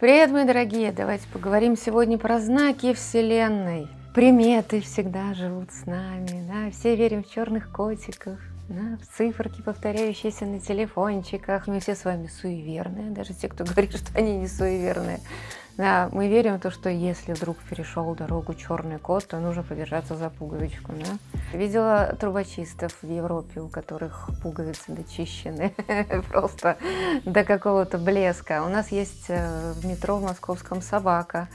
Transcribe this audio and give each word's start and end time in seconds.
Привет, 0.00 0.30
мои 0.30 0.44
дорогие! 0.44 0.92
Давайте 0.92 1.26
поговорим 1.26 1.76
сегодня 1.76 2.18
про 2.18 2.38
знаки 2.38 2.94
Вселенной. 2.94 3.88
Приметы 4.14 4.80
всегда 4.80 5.34
живут 5.34 5.72
с 5.72 5.86
нами, 5.86 6.46
да? 6.46 6.70
все 6.70 6.94
верим 6.94 7.24
в 7.24 7.28
черных 7.28 7.72
котиков, 7.72 8.38
да? 8.68 8.98
циферки, 9.16 9.62
повторяющиеся 9.62 10.46
на 10.46 10.60
телефончиках. 10.60 11.66
Мы 11.66 11.80
все 11.80 11.94
с 11.94 12.04
вами 12.04 12.26
суеверные, 12.26 13.10
даже 13.10 13.34
те, 13.34 13.48
кто 13.48 13.64
говорит, 13.66 13.96
что 13.96 14.16
они 14.18 14.36
не 14.36 14.48
суеверные. 14.48 15.20
Да, 15.78 16.08
мы 16.10 16.26
верим 16.26 16.56
в 16.56 16.60
то, 16.60 16.72
что 16.72 16.90
если 16.90 17.34
вдруг 17.34 17.56
перешел 17.58 18.12
дорогу 18.16 18.52
черный 18.54 18.98
кот, 18.98 19.28
то 19.28 19.38
нужно 19.38 19.62
подержаться 19.62 20.16
за 20.16 20.28
пуговичку. 20.28 20.90
Да? 20.92 21.56
Видела 21.56 22.16
трубочистов 22.18 22.92
в 23.00 23.08
Европе, 23.08 23.60
у 23.60 23.68
которых 23.68 24.28
пуговицы 24.42 24.90
дочищены 24.90 25.72
просто 26.32 26.78
до 27.24 27.44
какого-то 27.44 27.96
блеска. 27.96 28.64
У 28.64 28.68
нас 28.68 28.90
есть 28.90 29.26
э, 29.28 29.72
в 29.76 29.86
метро 29.86 30.16
в 30.16 30.22
московском 30.24 30.82
собака 30.82 31.46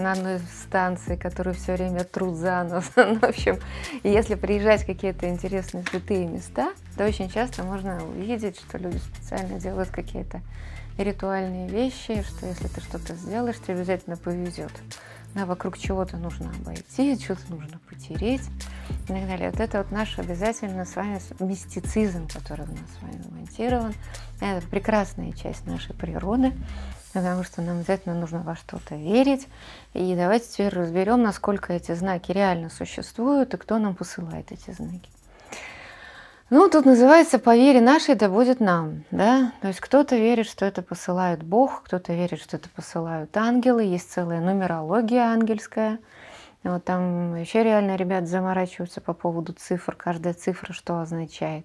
на 0.00 0.12
одной 0.12 0.40
станции, 0.64 1.16
которую 1.16 1.54
все 1.54 1.74
время 1.74 2.04
трут 2.04 2.36
за 2.36 2.62
нос. 2.64 2.90
ну, 2.96 3.18
в 3.18 3.24
общем, 3.24 3.58
если 4.02 4.34
приезжать 4.34 4.82
в 4.82 4.86
какие-то 4.86 5.28
интересные 5.28 5.84
святые 5.84 6.26
места, 6.26 6.72
то 6.96 7.04
очень 7.04 7.30
часто 7.30 7.62
можно 7.62 8.02
увидеть, 8.04 8.58
что 8.58 8.78
люди 8.78 8.98
специально 8.98 9.60
делают 9.60 9.90
какие-то 9.90 10.40
ритуальные 10.98 11.68
вещи, 11.68 12.22
что 12.22 12.46
если 12.46 12.68
ты 12.68 12.80
что-то 12.80 13.14
сделаешь, 13.14 13.56
тебе 13.58 13.74
обязательно 13.74 14.16
повезет. 14.16 14.72
Да, 15.34 15.46
вокруг 15.46 15.78
чего-то 15.78 16.16
нужно 16.16 16.50
обойти, 16.50 17.16
что-то 17.16 17.42
нужно 17.50 17.78
потереть 17.88 18.42
и 18.88 19.06
так 19.06 19.26
далее. 19.28 19.50
Вот 19.50 19.60
это 19.60 19.78
вот 19.78 19.92
наш 19.92 20.18
обязательно 20.18 20.84
с 20.84 20.96
вами 20.96 21.20
мистицизм, 21.38 22.26
который 22.26 22.64
у 22.64 22.70
нас 22.72 22.80
с 22.98 23.02
вами 23.02 23.22
монтирован. 23.30 23.94
Это 24.40 24.66
прекрасная 24.66 25.30
часть 25.32 25.66
нашей 25.66 25.94
природы, 25.94 26.52
потому 27.12 27.44
что 27.44 27.62
нам 27.62 27.78
обязательно 27.78 28.14
нужно 28.14 28.40
во 28.40 28.56
что-то 28.56 28.94
верить. 28.94 29.48
И 29.94 30.14
давайте 30.14 30.46
теперь 30.48 30.74
разберем, 30.74 31.22
насколько 31.22 31.72
эти 31.72 31.94
знаки 31.94 32.32
реально 32.32 32.70
существуют 32.70 33.54
и 33.54 33.56
кто 33.56 33.78
нам 33.78 33.94
посылает 33.94 34.52
эти 34.52 34.70
знаки. 34.70 35.08
Ну, 36.50 36.68
тут 36.68 36.84
называется 36.84 37.38
«по 37.38 37.54
вере 37.54 37.80
нашей 37.80 38.16
да 38.16 38.28
будет 38.28 38.58
нам». 38.58 39.04
Да? 39.12 39.52
То 39.60 39.68
есть 39.68 39.78
кто-то 39.78 40.16
верит, 40.16 40.48
что 40.48 40.66
это 40.66 40.82
посылает 40.82 41.44
Бог, 41.44 41.84
кто-то 41.84 42.12
верит, 42.12 42.40
что 42.40 42.56
это 42.56 42.68
посылают 42.68 43.36
ангелы. 43.36 43.84
Есть 43.84 44.10
целая 44.10 44.40
нумерология 44.40 45.26
ангельская. 45.26 46.00
Вот 46.64 46.84
там 46.84 47.36
еще 47.36 47.62
реально 47.62 47.94
ребят 47.94 48.26
заморачиваются 48.26 49.00
по 49.00 49.14
поводу 49.14 49.52
цифр, 49.52 49.94
каждая 49.94 50.34
цифра 50.34 50.72
что 50.72 51.00
означает. 51.00 51.64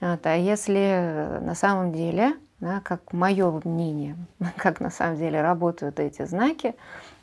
Вот. 0.00 0.26
А 0.26 0.34
если 0.36 1.40
на 1.40 1.54
самом 1.54 1.92
деле, 1.92 2.36
да, 2.60 2.80
как 2.80 3.12
мое 3.12 3.60
мнение, 3.64 4.16
как 4.56 4.80
на 4.80 4.90
самом 4.90 5.16
деле 5.16 5.40
работают 5.40 6.00
эти 6.00 6.24
знаки, 6.24 6.74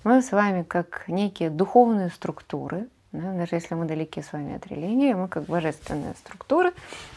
мы 0.03 0.21
с 0.21 0.31
вами 0.31 0.63
как 0.63 1.05
некие 1.07 1.49
духовные 1.49 2.09
структуры, 2.09 2.87
да, 3.11 3.31
даже 3.31 3.55
если 3.55 3.75
мы 3.75 3.85
далеки 3.85 4.21
с 4.21 4.33
вами 4.33 4.55
от 4.55 4.67
религии, 4.67 5.13
мы 5.13 5.27
как 5.29 5.45
божественная 5.45 6.13
структура 6.15 6.73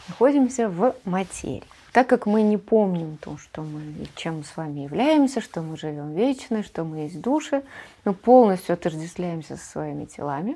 находимся 0.07 0.69
в 0.69 0.95
материи. 1.03 1.63
Так 1.91 2.07
как 2.07 2.25
мы 2.25 2.43
не 2.43 2.57
помним 2.57 3.17
то, 3.17 3.37
что 3.37 3.63
мы, 3.63 3.81
чем 4.15 4.43
с 4.43 4.55
вами 4.55 4.81
являемся, 4.81 5.41
что 5.41 5.61
мы 5.61 5.75
живем 5.75 6.13
вечно, 6.13 6.63
что 6.63 6.83
мы 6.83 6.99
есть 6.99 7.19
души, 7.19 7.63
мы 8.05 8.13
полностью 8.13 8.73
отождествляемся 8.73 9.57
со 9.57 9.65
своими 9.65 10.05
телами, 10.05 10.55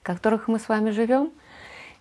в 0.00 0.02
которых 0.02 0.46
мы 0.46 0.58
с 0.58 0.68
вами 0.68 0.90
живем, 0.90 1.32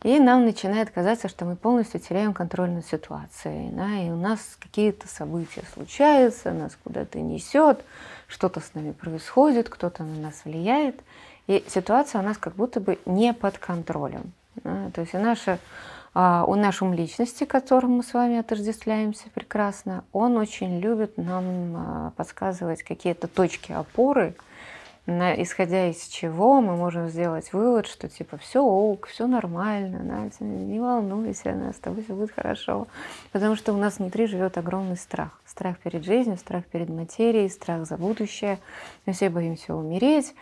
и 0.03 0.19
нам 0.19 0.45
начинает 0.45 0.91
казаться, 0.91 1.27
что 1.27 1.45
мы 1.45 1.55
полностью 1.55 1.99
теряем 1.99 2.33
контроль 2.33 2.69
над 2.69 2.85
ситуацией. 2.85 3.71
Да, 3.71 3.89
и 3.97 4.09
у 4.09 4.15
нас 4.15 4.39
какие-то 4.59 5.07
события 5.07 5.63
случаются, 5.73 6.51
нас 6.51 6.77
куда-то 6.83 7.19
несет, 7.19 7.83
что-то 8.27 8.59
с 8.59 8.73
нами 8.73 8.91
происходит, 8.91 9.69
кто-то 9.69 10.03
на 10.03 10.19
нас 10.19 10.41
влияет. 10.45 11.01
И 11.47 11.63
ситуация 11.67 12.21
у 12.21 12.23
нас 12.23 12.37
как 12.37 12.55
будто 12.55 12.79
бы 12.79 12.99
не 13.05 13.33
под 13.33 13.57
контролем. 13.57 14.33
Да? 14.63 14.89
То 14.93 15.01
есть 15.01 15.13
и 15.13 15.17
наша, 15.17 15.59
у 16.13 16.55
нашем 16.55 16.93
личности, 16.93 17.43
к 17.43 17.51
которому 17.51 17.97
мы 17.97 18.03
с 18.03 18.13
вами 18.13 18.37
отождествляемся 18.37 19.25
прекрасно, 19.33 20.03
он 20.11 20.37
очень 20.37 20.79
любит 20.79 21.17
нам 21.17 21.75
а, 21.75 22.11
подсказывать 22.15 22.83
какие-то 22.83 23.27
точки 23.27 23.71
опоры, 23.71 24.35
на, 25.05 25.39
исходя 25.41 25.87
из 25.89 26.07
чего 26.07 26.61
мы 26.61 26.75
можем 26.75 27.09
сделать 27.09 27.53
вывод, 27.53 27.85
что 27.85 28.09
типа 28.09 28.37
все 28.37 28.63
ок, 28.63 29.07
все 29.07 29.27
нормально, 29.27 30.29
да, 30.39 30.45
не 30.45 30.79
волнуйся, 30.79 31.53
да, 31.53 31.73
с 31.73 31.77
тобой 31.77 32.03
все 32.03 32.15
будет 32.15 32.31
хорошо. 32.31 32.87
Потому 33.31 33.55
что 33.55 33.73
у 33.73 33.77
нас 33.77 33.99
внутри 33.99 34.25
живет 34.25 34.57
огромный 34.57 34.97
страх. 34.97 35.39
Страх 35.45 35.77
перед 35.79 36.03
жизнью, 36.03 36.37
страх 36.37 36.65
перед 36.65 36.89
материей, 36.89 37.49
страх 37.49 37.85
за 37.85 37.97
будущее. 37.97 38.57
Мы 39.05 39.13
все 39.13 39.29
боимся 39.29 39.75
умереть. 39.75 40.33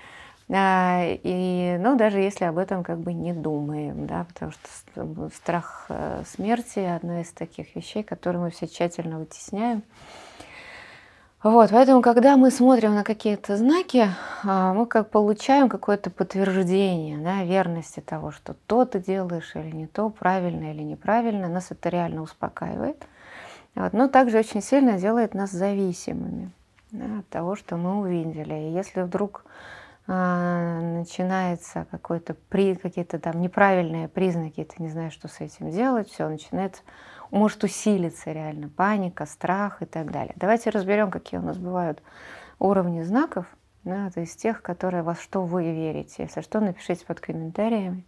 А, 0.50 1.02
и, 1.06 1.78
ну, 1.80 1.96
даже 1.98 2.20
если 2.20 2.46
об 2.46 2.58
этом 2.58 2.84
как 2.84 3.00
бы 3.00 3.14
не 3.14 3.34
думаем, 3.34 4.08
да, 4.08 4.26
потому 4.26 4.52
что 4.52 5.30
страх 5.34 5.86
э, 5.90 6.24
смерти– 6.28 6.80
одна 6.96 7.22
из 7.22 7.32
таких 7.32 7.76
вещей, 7.76 8.04
которые 8.04 8.42
мы 8.42 8.50
все 8.52 8.68
тщательно 8.68 9.20
вытесняем. 9.20 9.84
Вот, 11.44 11.72
поэтому, 11.72 12.02
когда 12.02 12.38
мы 12.38 12.52
смотрим 12.52 12.96
на 12.96 13.04
какие-то 13.04 13.58
знаки, 13.58 14.08
а, 14.46 14.74
мы 14.74 14.86
как 14.86 15.10
получаем 15.10 15.68
какое-то 15.68 16.10
подтверждение 16.10 17.18
да, 17.18 17.44
верности 17.44 18.00
того, 18.00 18.32
что 18.32 18.56
то 18.66 18.86
ты 18.86 19.00
делаешь 19.00 19.52
или 19.56 19.76
не 19.76 19.88
то, 19.88 20.10
правильно 20.10 20.72
или 20.72 20.82
неправильно, 20.84 21.50
нас 21.50 21.70
это 21.70 21.90
реально 21.90 22.22
успокаивает. 22.22 23.06
Вот, 23.76 23.92
но 23.92 24.08
также 24.08 24.40
очень 24.40 24.62
сильно 24.62 24.98
делает 24.98 25.34
нас 25.34 25.52
зависимыми 25.52 26.50
да, 26.92 27.20
от 27.20 27.28
того, 27.28 27.58
что 27.58 27.76
мы 27.76 28.00
увидели. 28.00 28.54
И 28.54 28.72
если 28.72 29.02
вдруг 29.02 29.44
а, 30.08 30.80
начинается 30.80 31.88
какой-то 31.92 32.36
при 32.48 32.76
какие-то 32.76 33.20
там 33.20 33.42
неправильные 33.42 34.08
признаки, 34.08 34.64
ты 34.64 34.82
не 34.82 34.88
знаешь, 34.88 35.12
что 35.12 35.28
с 35.28 35.42
этим 35.42 35.72
делать, 35.72 36.10
все 36.10 36.30
начинает, 36.30 36.84
может 37.34 37.64
усилиться 37.64 38.32
реально 38.32 38.70
паника, 38.70 39.26
страх 39.26 39.82
и 39.82 39.86
так 39.86 40.12
далее. 40.12 40.34
Давайте 40.38 40.70
разберем, 40.70 41.12
какие 41.12 41.40
у 41.40 41.44
нас 41.44 41.58
бывают 41.58 42.02
уровни 42.60 43.02
знаков, 43.02 43.46
да, 43.84 44.10
то 44.12 44.22
есть 44.22 44.42
тех, 44.42 44.62
которые 44.62 45.04
во 45.04 45.16
что 45.16 45.44
вы 45.44 45.72
верите. 45.72 46.24
Если 46.24 46.42
что, 46.42 46.60
напишите 46.60 47.06
под 47.06 47.20
комментариями 47.20 48.06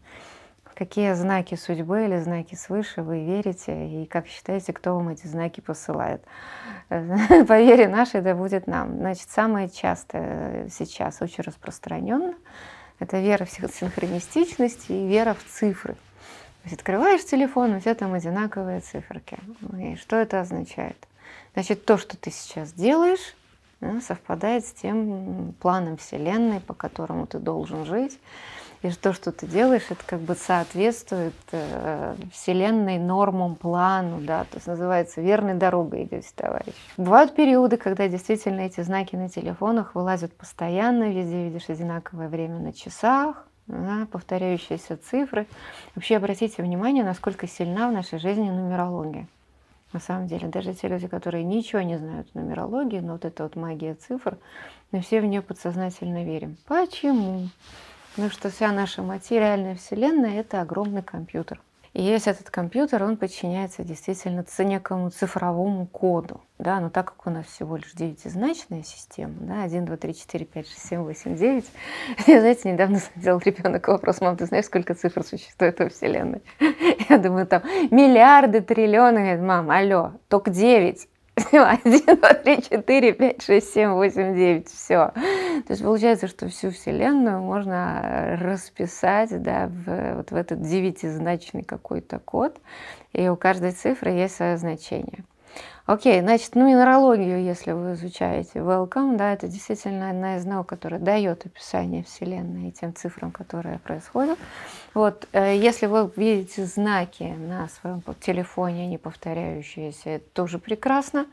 какие 0.76 1.14
знаки 1.14 1.56
судьбы 1.56 2.06
или 2.06 2.20
знаки 2.20 2.56
свыше 2.56 3.02
вы 3.02 3.24
верите, 3.24 3.88
и 3.88 4.06
как 4.06 4.28
считаете, 4.28 4.74
кто 4.74 4.96
вам 4.96 5.10
эти 5.10 5.26
знаки 5.26 5.62
посылает. 5.62 6.24
По 6.90 7.62
вере 7.62 7.88
нашей 7.88 8.22
да 8.22 8.36
будет 8.36 8.68
нам. 8.68 8.98
Значит, 8.98 9.30
самое 9.30 9.70
частое 9.70 10.70
сейчас, 10.70 11.22
очень 11.22 11.44
распространенно, 11.44 12.36
это 13.00 13.20
вера 13.20 13.46
в 13.46 13.50
синхронистичность 13.50 14.90
и 14.90 15.08
вера 15.08 15.34
в 15.34 15.44
цифры. 15.46 15.96
То 16.66 16.74
открываешь 16.74 17.24
телефон, 17.24 17.76
у 17.76 17.80
тебя 17.80 17.94
там 17.94 18.14
одинаковые 18.14 18.80
циферки. 18.80 19.38
И 19.78 19.96
что 19.98 20.16
это 20.16 20.42
означает? 20.42 20.98
Значит, 21.54 21.86
то, 21.86 21.98
что 21.98 22.18
ты 22.18 22.32
сейчас 22.32 22.74
делаешь, 22.74 23.36
совпадает 24.02 24.66
с 24.66 24.72
тем 24.72 25.54
планом 25.60 25.98
Вселенной, 25.98 26.60
по 26.60 26.74
которому 26.74 27.28
ты 27.28 27.38
должен 27.38 27.86
жить. 27.86 28.20
И 28.82 28.90
то, 28.92 29.14
что 29.14 29.32
ты 29.32 29.48
делаешь, 29.48 29.86
это 29.90 30.04
как 30.06 30.20
бы 30.20 30.36
соответствует 30.36 31.34
э, 31.52 32.16
вселенной 32.32 33.00
нормам, 33.00 33.56
плану, 33.56 34.20
да, 34.22 34.44
то 34.44 34.58
есть 34.58 34.68
называется 34.68 35.22
верной 35.22 35.56
дорогой 35.56 36.04
идете, 36.04 36.28
товарищ. 36.36 36.74
Бывают 36.98 37.36
периоды, 37.36 37.78
когда 37.78 38.08
действительно 38.08 38.62
эти 38.62 38.82
знаки 38.82 39.16
на 39.16 39.30
телефонах 39.30 39.96
вылазят 39.96 40.34
постоянно, 40.34 41.12
везде 41.12 41.46
видишь 41.46 41.70
одинаковое 41.70 42.28
время 42.28 42.60
на 42.60 42.74
часах, 42.74 43.48
да, 43.68 44.08
повторяющиеся 44.12 44.98
цифры. 44.98 45.48
Вообще 45.96 46.18
обратите 46.18 46.62
внимание, 46.62 47.04
насколько 47.04 47.48
сильна 47.48 47.90
в 47.90 47.94
нашей 47.94 48.20
жизни 48.20 48.50
нумерология. 48.50 49.28
На 49.94 50.00
самом 50.00 50.28
деле, 50.28 50.48
даже 50.48 50.74
те 50.74 50.88
люди, 50.88 51.08
которые 51.08 51.44
ничего 51.44 51.82
не 51.82 51.98
знают 51.98 52.28
о 52.34 52.40
нумерологии, 52.40 53.00
но 53.00 53.14
вот 53.14 53.26
эта 53.26 53.44
вот 53.44 53.56
магия 53.56 53.96
цифр, 53.96 54.38
мы 54.92 55.02
все 55.02 55.22
в 55.22 55.26
нее 55.26 55.42
подсознательно 55.42 56.26
верим. 56.26 56.58
Почему? 56.68 57.50
Потому 58.12 58.30
что 58.30 58.50
вся 58.50 58.72
наша 58.72 59.02
материальная 59.04 59.76
вселенная– 59.76 60.40
это 60.42 60.62
огромный 60.62 61.04
компьютер. 61.04 61.62
И 61.96 62.04
есть 62.04 62.28
этот 62.28 62.50
компьютер, 62.50 63.06
он 63.06 63.16
подчиняется 63.16 63.86
действительно 63.86 64.44
некому 64.60 65.12
цифровому 65.12 65.88
коду. 65.88 66.42
Да, 66.60 66.82
но 66.82 66.90
так 66.90 67.14
как 67.14 67.26
у 67.26 67.30
нас 67.30 67.46
всего 67.46 67.78
лишь 67.78 67.94
девятизначная 67.94 68.84
система, 68.84 69.36
да, 69.40 69.64
1, 69.64 69.86
2, 69.86 69.96
3, 69.96 70.14
4, 70.14 70.46
5, 70.46 70.68
6, 70.68 70.88
7, 70.90 71.02
8, 71.04 71.36
9. 71.38 71.66
Я, 72.28 72.40
знаете, 72.42 72.72
недавно 72.74 73.00
задал 73.16 73.40
ребенок 73.40 73.88
вопрос, 73.88 74.20
мам, 74.20 74.36
ты 74.36 74.46
знаешь, 74.46 74.66
сколько 74.66 74.94
цифр 74.94 75.24
существует 75.24 75.80
во 75.80 75.88
Вселенной? 75.88 76.42
Я 77.10 77.18
думаю, 77.18 77.48
там 77.48 77.64
миллиарды, 77.92 78.60
триллионы. 78.60 79.20
Говорит, 79.20 79.42
мам, 79.42 79.72
алло, 79.72 80.12
только 80.28 80.52
9. 80.52 81.08
Один, 81.36 82.16
два, 82.20 82.34
три, 82.34 82.62
четыре, 82.62 83.12
пять, 83.12 83.44
шесть, 83.44 83.74
семь, 83.74 83.90
восемь, 83.90 84.36
девять, 84.36 84.70
все. 84.70 85.12
То 85.14 85.66
есть 85.70 85.84
получается, 85.84 86.28
что 86.28 86.48
всю 86.48 86.72
Вселенную 86.72 87.42
можно 87.42 88.38
расписать 88.42 89.42
да, 89.42 89.68
в, 89.68 90.16
вот 90.16 90.32
в 90.32 90.36
этот 90.36 90.62
девятизначный 90.62 91.64
какой-то 91.64 92.20
код, 92.20 92.58
и 93.12 93.28
у 93.28 93.36
каждой 93.36 93.72
цифры 93.72 94.12
есть 94.12 94.36
свое 94.36 94.58
значение. 94.58 95.26
Окей, 95.86 96.20
значит, 96.22 96.56
нумерологию, 96.56 97.44
если 97.44 97.72
вы 97.72 97.94
изучаете 97.94 98.60
welcome, 98.60 99.18
да, 99.18 99.34
это 99.34 99.48
действительно 99.48 100.10
одна 100.10 100.38
из 100.38 100.46
наук, 100.46 100.68
которая 100.68 101.00
дает 101.00 101.46
описание 101.46 102.04
Вселенной 102.04 102.70
и 102.70 102.72
тем 102.72 102.96
цифрам, 102.96 103.32
которые 103.32 103.78
происходят. 103.78 104.40
Вот, 104.96 105.28
э, 105.32 105.56
если 105.56 105.86
вы 105.86 106.12
видите 106.16 106.66
знаки 106.66 107.36
на 107.38 107.68
своем 107.70 108.02
телефоне, 108.20 108.88
не 108.88 108.98
повторяющиеся, 108.98 110.10
это 110.10 110.30
тоже 110.34 110.58
прекрасно. 110.58 111.28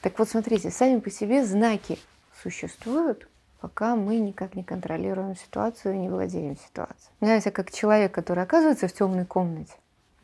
Так 0.00 0.18
вот, 0.18 0.28
смотрите, 0.28 0.70
сами 0.70 0.98
по 0.98 1.10
себе 1.10 1.44
знаки 1.44 1.98
существуют, 2.42 3.28
пока 3.60 3.94
мы 3.94 4.16
никак 4.16 4.54
не 4.54 4.64
контролируем 4.64 5.36
ситуацию 5.36 5.98
не 5.98 6.08
владеем 6.08 6.56
ситуацией. 6.56 7.12
Знаете, 7.20 7.50
как 7.50 7.70
человек, 7.70 8.12
который 8.12 8.42
оказывается 8.42 8.88
в 8.88 8.92
темной 8.92 9.26
комнате, 9.26 9.74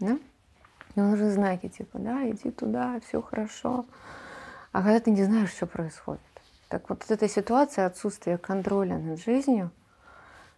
да? 0.01 0.19
И 0.99 1.01
он 1.01 1.13
уже 1.13 1.31
знаки, 1.31 1.69
типа, 1.69 2.01
да, 2.01 2.29
иди 2.29 2.51
туда, 2.51 2.99
все 3.07 3.23
хорошо. 3.23 3.87
А 4.73 4.83
когда 4.83 4.99
ты 4.99 5.13
не 5.13 5.23
знаешь, 5.23 5.51
что 5.51 5.67
происходит. 5.67 6.21
Так 6.69 6.91
вот, 6.91 7.09
эта 7.09 7.29
ситуация 7.29 7.87
отсутствие 7.87 8.37
контроля 8.37 8.99
над 8.99 9.21
жизнью, 9.21 9.71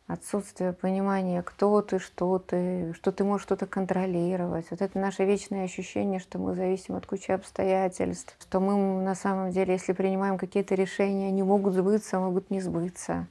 отсутствие 0.07 0.73
понимания, 0.73 1.43
кто 1.43 1.83
ты, 1.83 1.99
что 1.99 2.39
ты, 2.39 2.95
что 2.95 3.13
ты 3.13 3.23
можешь 3.23 3.43
что-то 3.43 3.67
контролировать. 3.67 4.65
Вот 4.71 4.81
это 4.81 4.99
наше 4.99 5.27
вечное 5.27 5.65
ощущение, 5.65 6.21
что 6.21 6.39
мы 6.39 6.55
зависим 6.55 6.95
от 6.95 7.05
кучи 7.05 7.33
обстоятельств, 7.33 8.35
что 8.41 8.61
мы 8.61 9.03
на 9.03 9.15
самом 9.15 9.51
деле, 9.51 9.75
если 9.75 9.93
принимаем 9.93 10.39
какие-то 10.39 10.75
решения, 10.75 11.29
они 11.29 11.43
могут 11.43 11.75
сбыться, 11.75 12.19
могут 12.19 12.49
не 12.49 12.63
сбыться. 12.63 13.27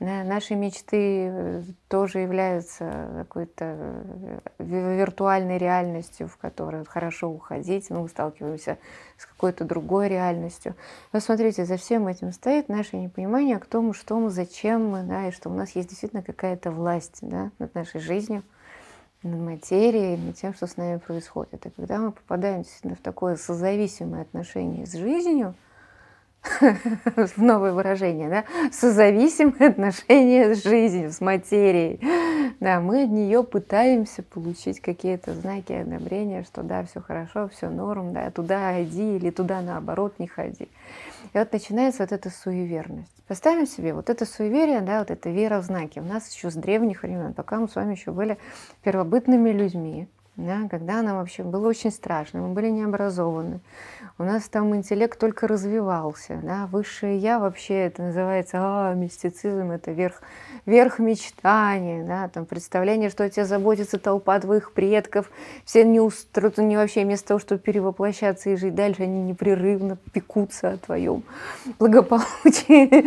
Наши 0.00 0.56
мечты 0.56 1.28
э, 1.30 1.62
тоже 1.88 2.18
являются 2.18 3.08
какой-то 3.16 3.64
э, 3.64 4.38
виртуальной 4.58 5.56
реальностью, 5.56 6.26
в 6.26 6.36
которую 6.36 6.84
хорошо 6.84 7.30
уходить. 7.30 7.90
Мы 7.90 8.08
сталкиваемся 8.08 8.78
с 9.16 9.26
какой-то 9.26 9.64
другой 9.64 10.08
реальностью. 10.08 10.74
Но 11.12 11.20
смотрите, 11.20 11.64
за 11.64 11.76
всем 11.76 12.08
этим 12.08 12.32
стоит 12.32 12.68
наше 12.68 12.96
непонимание, 12.96 13.58
кто 13.60 13.80
мы, 13.82 13.94
что 13.94 14.18
мы, 14.18 14.30
зачем 14.30 14.88
мы, 14.88 15.04
да, 15.04 15.28
и 15.28 15.30
что 15.30 15.48
у 15.48 15.54
нас 15.54 15.70
есть 15.76 15.88
действительно 15.88 16.22
какая-то 16.22 16.72
власть 16.72 17.18
да, 17.20 17.52
над 17.60 17.72
нашей 17.76 18.00
жизнью, 18.00 18.42
над 19.22 19.40
материей, 19.40 20.16
над 20.16 20.34
тем, 20.34 20.54
что 20.54 20.66
с 20.66 20.76
нами 20.76 20.98
происходит. 20.98 21.66
И 21.66 21.70
когда 21.70 21.98
мы 21.98 22.10
попадаем 22.10 22.62
действительно 22.62 22.96
в 22.96 23.00
такое 23.00 23.36
созависимое 23.36 24.22
отношение 24.22 24.86
с 24.86 24.92
жизнью, 24.92 25.54
новое 27.36 27.72
выражение, 27.72 28.28
да, 28.28 28.44
созависимые 28.70 29.70
отношения 29.70 30.54
с 30.54 30.62
жизнью, 30.62 31.10
с 31.10 31.20
материей. 31.20 32.00
Да, 32.60 32.80
мы 32.80 33.04
от 33.04 33.10
нее 33.10 33.42
пытаемся 33.42 34.22
получить 34.22 34.80
какие-то 34.80 35.34
знаки 35.34 35.72
одобрения, 35.72 36.44
что 36.44 36.62
да, 36.62 36.84
все 36.84 37.00
хорошо, 37.00 37.48
все 37.48 37.68
норм, 37.68 38.12
да, 38.12 38.30
туда 38.30 38.82
иди 38.82 39.16
или 39.16 39.30
туда 39.30 39.60
наоборот 39.60 40.18
не 40.18 40.26
ходи. 40.26 40.68
И 41.32 41.38
вот 41.38 41.52
начинается 41.52 42.02
вот 42.02 42.12
эта 42.12 42.30
суеверность. 42.30 43.10
Поставим 43.26 43.66
себе 43.66 43.94
вот 43.94 44.10
это 44.10 44.26
суеверие, 44.26 44.82
да, 44.82 44.98
вот 44.98 45.10
эта 45.10 45.30
вера 45.30 45.60
в 45.60 45.64
знаки. 45.64 45.98
У 45.98 46.04
нас 46.04 46.30
еще 46.32 46.50
с 46.50 46.54
древних 46.54 47.02
времен, 47.02 47.32
пока 47.32 47.58
мы 47.58 47.68
с 47.68 47.74
вами 47.74 47.94
еще 47.94 48.12
были 48.12 48.38
первобытными 48.82 49.50
людьми, 49.50 50.08
да, 50.36 50.66
когда 50.68 51.00
нам 51.02 51.18
вообще 51.18 51.44
было 51.44 51.68
очень 51.68 51.92
страшно, 51.92 52.40
мы 52.40 52.54
были 52.54 52.68
необразованы, 52.68 53.60
у 54.18 54.24
нас 54.24 54.48
там 54.48 54.74
интеллект 54.74 55.18
только 55.18 55.46
развивался, 55.46 56.40
да, 56.42 56.66
высшее 56.66 57.18
я 57.18 57.38
вообще 57.38 57.74
это 57.86 58.02
называется, 58.02 58.58
а, 58.60 58.94
мистицизм 58.94 59.70
это 59.70 59.92
верх, 59.92 60.22
верх 60.66 60.98
мечтания, 60.98 62.04
да, 62.04 62.28
там 62.28 62.46
представление, 62.46 63.10
что 63.10 63.24
о 63.24 63.28
тебе 63.28 63.44
заботится 63.44 63.98
толпа 63.98 64.40
твоих 64.40 64.72
предков, 64.72 65.30
все 65.64 65.84
не, 65.84 66.00
устроят, 66.00 66.58
не 66.58 66.76
вообще 66.76 67.04
вместо 67.04 67.28
того, 67.28 67.40
чтобы 67.40 67.60
перевоплощаться 67.60 68.50
и 68.50 68.56
жить 68.56 68.74
дальше, 68.74 69.02
они 69.02 69.22
непрерывно 69.22 69.98
пекутся 70.12 70.70
о 70.70 70.76
твоем 70.78 71.22
благополучии, 71.78 73.04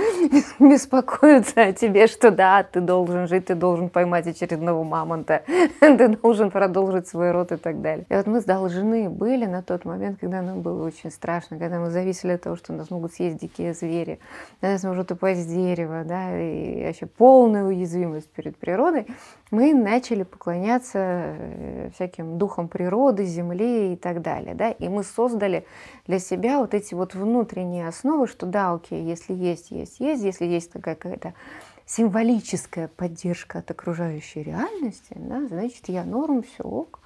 беспокоятся 0.64 1.62
о 1.62 1.74
тебе, 1.74 2.08
что 2.08 2.32
да, 2.32 2.64
ты 2.64 2.80
должен 2.80 3.28
жить, 3.28 3.46
ты 3.48 3.56
должен 3.56 3.90
поймать 3.90 4.28
очередного 4.28 4.84
мамонта, 4.84 5.44
ты 5.80 6.08
должен 6.08 6.52
продолжить 6.52 7.08
свой 7.18 7.31
род 7.31 7.52
и 7.52 7.58
так 7.58 7.81
далее. 7.81 8.06
И 8.10 8.14
вот 8.14 8.28
мы 8.28 8.42
должны 8.42 9.10
были 9.10 9.46
на 9.46 9.64
тот 9.64 9.86
момент, 9.86 10.19
когда 10.19 10.44
нам 10.44 10.62
было 10.62 10.86
очень 10.86 11.10
страшно, 11.10 11.58
когда 11.58 11.80
мы 11.80 11.90
зависели 11.90 12.34
от 12.34 12.44
того, 12.44 12.56
что 12.56 12.74
нас 12.74 12.92
могут 12.92 13.14
съесть 13.14 13.40
дикие 13.40 13.74
звери, 13.74 14.19
на 14.62 14.74
нас 14.74 14.84
может 14.84 15.12
упасть 15.12 15.42
с 15.42 15.46
дерева, 15.46 16.04
да, 16.06 16.40
и 16.40 16.86
вообще 16.86 17.08
полная 17.08 17.66
уязвимость 17.66 18.30
перед 18.30 18.56
природой, 18.56 19.08
мы 19.50 19.74
начали 19.74 20.24
поклоняться 20.24 21.00
э, 21.00 21.90
всяким 21.96 22.38
духам 22.38 22.68
природы, 22.68 23.25
земли 23.25 23.94
и 23.94 23.96
так 23.96 24.22
далее, 24.22 24.54
да, 24.54 24.69
и 24.69 24.88
мы 24.88 25.04
создали 25.04 25.66
для 26.06 26.19
себя 26.19 26.60
вот 26.60 26.75
эти 26.75 26.94
вот 26.94 27.16
внутренние 27.16 27.88
основы, 27.88 28.28
что 28.28 28.46
да, 28.46 28.74
окей, 28.74 29.02
если 29.02 29.34
есть, 29.34 29.72
есть, 29.72 30.00
есть, 30.00 30.24
если 30.24 30.46
есть 30.46 30.72
такая 30.72 30.94
какая-то 30.94 31.34
символическая 31.88 32.89
поддержка 32.89 33.60
от 33.60 33.72
окружающей 33.72 34.44
реальности, 34.44 35.13
да, 35.16 35.48
значит, 35.48 35.88
я 35.88 36.04
норм, 36.04 36.44
все 36.44 36.63
ок, 36.63 37.00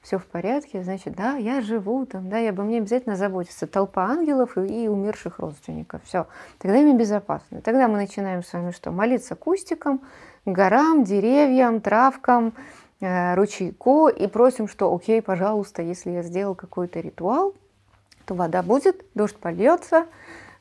все 0.00 0.18
в 0.18 0.24
порядке, 0.24 0.82
значит, 0.82 1.14
да, 1.14 1.36
я 1.36 1.60
живу 1.60 2.06
там, 2.06 2.30
да, 2.30 2.38
я 2.38 2.50
обо 2.50 2.62
мне 2.62 2.78
обязательно 2.78 3.14
заботится 3.14 3.66
толпа 3.66 4.06
ангелов 4.06 4.56
и, 4.56 4.84
и 4.84 4.88
умерших 4.88 5.38
родственников, 5.38 6.02
все, 6.04 6.26
тогда 6.58 6.78
им 6.78 6.96
безопасно. 6.96 7.60
Тогда 7.60 7.88
мы 7.88 7.96
начинаем 7.96 8.42
с 8.42 8.50
вами 8.54 8.70
что? 8.70 8.90
Молиться 8.90 9.36
кустикам, 9.36 10.00
горам, 10.46 11.04
деревьям, 11.04 11.82
травкам, 11.82 12.54
э, 13.00 13.34
ручейку 13.34 14.08
и 14.08 14.26
просим, 14.28 14.66
что 14.66 14.94
окей, 14.94 15.20
пожалуйста, 15.20 15.82
если 15.82 16.10
я 16.10 16.22
сделал 16.22 16.54
какой-то 16.54 17.00
ритуал, 17.00 17.54
то 18.24 18.34
вода 18.34 18.62
будет, 18.62 19.04
дождь 19.14 19.36
польется, 19.36 20.06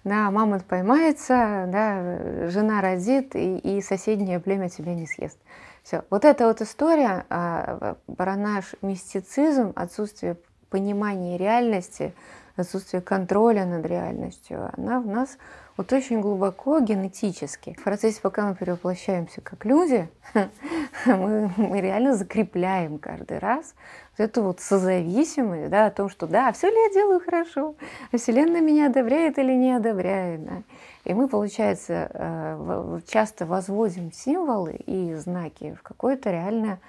да, 0.04 0.32
мамонт 0.32 0.66
поймается, 0.66 1.66
да, 1.68 2.50
жена 2.50 2.82
родит, 2.82 3.36
и, 3.36 3.58
и 3.58 3.82
соседнее 3.82 4.40
племя 4.40 4.70
тебя 4.70 4.96
не 4.96 5.06
съест. 5.06 5.38
Все. 5.84 6.04
Вот 6.10 6.26
эта 6.26 6.48
вот 6.48 6.62
история 6.62 7.26
а, 7.30 7.96
про 8.18 8.36
наш 8.36 8.76
мистицизм, 8.82 9.74
отсутствие 9.76 10.38
понимания 10.70 11.38
реальности, 11.38 12.14
отсутствие 12.56 13.02
контроля 13.02 13.66
над 13.66 13.86
реальностью, 13.86 14.70
она 14.78 15.00
в 15.00 15.08
нас 15.08 15.38
вот 15.82 15.94
очень 15.94 16.22
глубоко 16.22 16.80
генетически. 16.80 17.76
В 17.80 17.84
процессе, 17.84 18.22
пока 18.22 18.48
мы 18.48 18.56
перевоплощаемся 18.56 19.42
как 19.42 19.66
люди, 19.66 20.08
мы, 21.06 21.52
мы 21.58 21.82
реально 21.82 22.16
закрепляем 22.16 23.00
каждый 23.00 23.40
раз 23.40 23.74
вот 24.16 24.24
эту 24.24 24.44
вот 24.44 24.60
созависимость, 24.60 25.72
да, 25.72 25.88
о 25.88 25.92
том, 25.92 26.08
что 26.10 26.28
да, 26.28 26.52
все 26.52 26.70
ли 26.70 26.76
я 26.76 26.94
делаю 26.94 27.20
хорошо, 27.20 27.76
а 28.12 28.18
Вселенная 28.18 28.62
меня 28.62 28.88
одобряет 28.88 29.40
или 29.40 29.54
не 29.54 29.72
одобряет. 29.72 30.46
Да. 30.46 30.62
И 31.06 31.16
мы, 31.16 31.28
получается, 31.28 32.12
э, 32.14 33.00
часто 33.08 33.48
возводим 33.48 34.12
символы 34.12 34.74
и 34.86 35.16
знаки 35.16 35.76
в 35.80 35.82
какое-то 35.82 36.30
реальное 36.30 36.80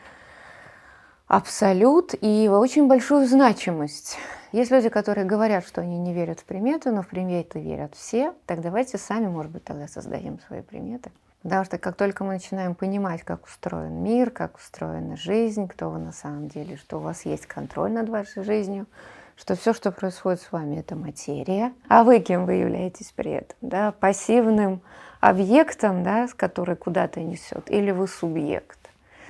абсолют 1.33 2.15
и 2.21 2.47
очень 2.53 2.89
большую 2.89 3.27
значимость. 3.27 4.19
Есть 4.53 4.71
люди, 4.71 4.91
которые 4.91 5.25
говорят, 5.25 5.67
что 5.67 5.81
они 5.81 5.97
не 5.99 6.13
верят 6.13 6.41
в 6.41 6.45
приметы, 6.45 6.91
но 6.91 7.01
в 7.01 7.09
приметы 7.09 7.59
верят 7.59 7.95
все. 7.95 8.35
Так 8.45 8.61
давайте 8.61 8.99
сами, 8.99 9.29
может 9.29 9.51
быть, 9.51 9.65
тогда 9.65 9.89
создадим 9.89 10.39
свои 10.47 10.61
приметы. 10.61 11.11
Потому 11.43 11.65
что 11.65 11.79
как 11.79 11.97
только 11.97 12.23
мы 12.23 12.35
начинаем 12.35 12.75
понимать, 12.75 13.23
как 13.23 13.47
устроен 13.47 14.03
мир, 14.03 14.31
как 14.31 14.59
устроена 14.59 15.17
жизнь, 15.17 15.69
кто 15.69 15.89
вы 15.89 16.01
на 16.01 16.13
самом 16.13 16.49
деле, 16.49 16.77
что 16.77 16.99
у 16.99 17.01
вас 17.01 17.25
есть 17.25 17.47
контроль 17.47 17.93
над 17.93 18.11
вашей 18.11 18.45
жизнью, 18.45 18.87
что 19.35 19.57
все, 19.57 19.73
что 19.73 19.91
происходит 19.91 20.43
с 20.43 20.53
вами, 20.53 20.77
это 20.77 20.97
материя, 20.97 21.73
а 21.89 22.05
вы 22.05 22.21
кем 22.21 22.45
вы 22.45 22.55
являетесь 22.57 23.11
при 23.17 23.31
этом? 23.31 23.57
Да? 23.63 23.93
Пассивным 23.93 24.83
объектом, 25.21 26.03
да, 26.03 26.29
с 26.29 26.35
который 26.35 26.77
куда-то 26.77 27.21
несет, 27.21 27.71
или 27.71 27.91
вы 27.91 28.07
субъект? 28.07 28.82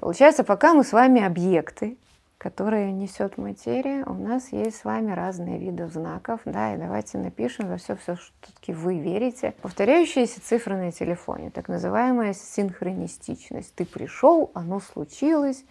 Получается, 0.02 0.42
пока 0.42 0.74
мы 0.74 0.82
с 0.82 0.92
вами 0.92 1.22
объекты, 1.22 1.96
которые 2.36 2.90
несет 2.90 3.38
материя, 3.38 4.02
у 4.04 4.14
нас 4.14 4.50
есть 4.50 4.78
с 4.78 4.84
вами 4.84 5.12
разные 5.12 5.60
виды 5.60 5.86
знаков, 5.86 6.40
да, 6.44 6.74
и 6.74 6.76
давайте 6.76 7.18
напишем 7.18 7.68
за 7.68 7.76
все, 7.76 7.94
все, 7.94 8.16
что 8.16 8.34
таки 8.52 8.72
вы 8.72 8.98
верите. 8.98 9.54
Повторяющиеся 9.62 10.40
цифры 10.42 10.76
на 10.76 10.90
телефоне, 10.90 11.50
так 11.50 11.68
называемая 11.68 12.34
синхронистичность. 12.34 13.76
Ты 13.76 13.84
пришел, 13.84 14.50
оно 14.54 14.80
случилось, 14.80 15.64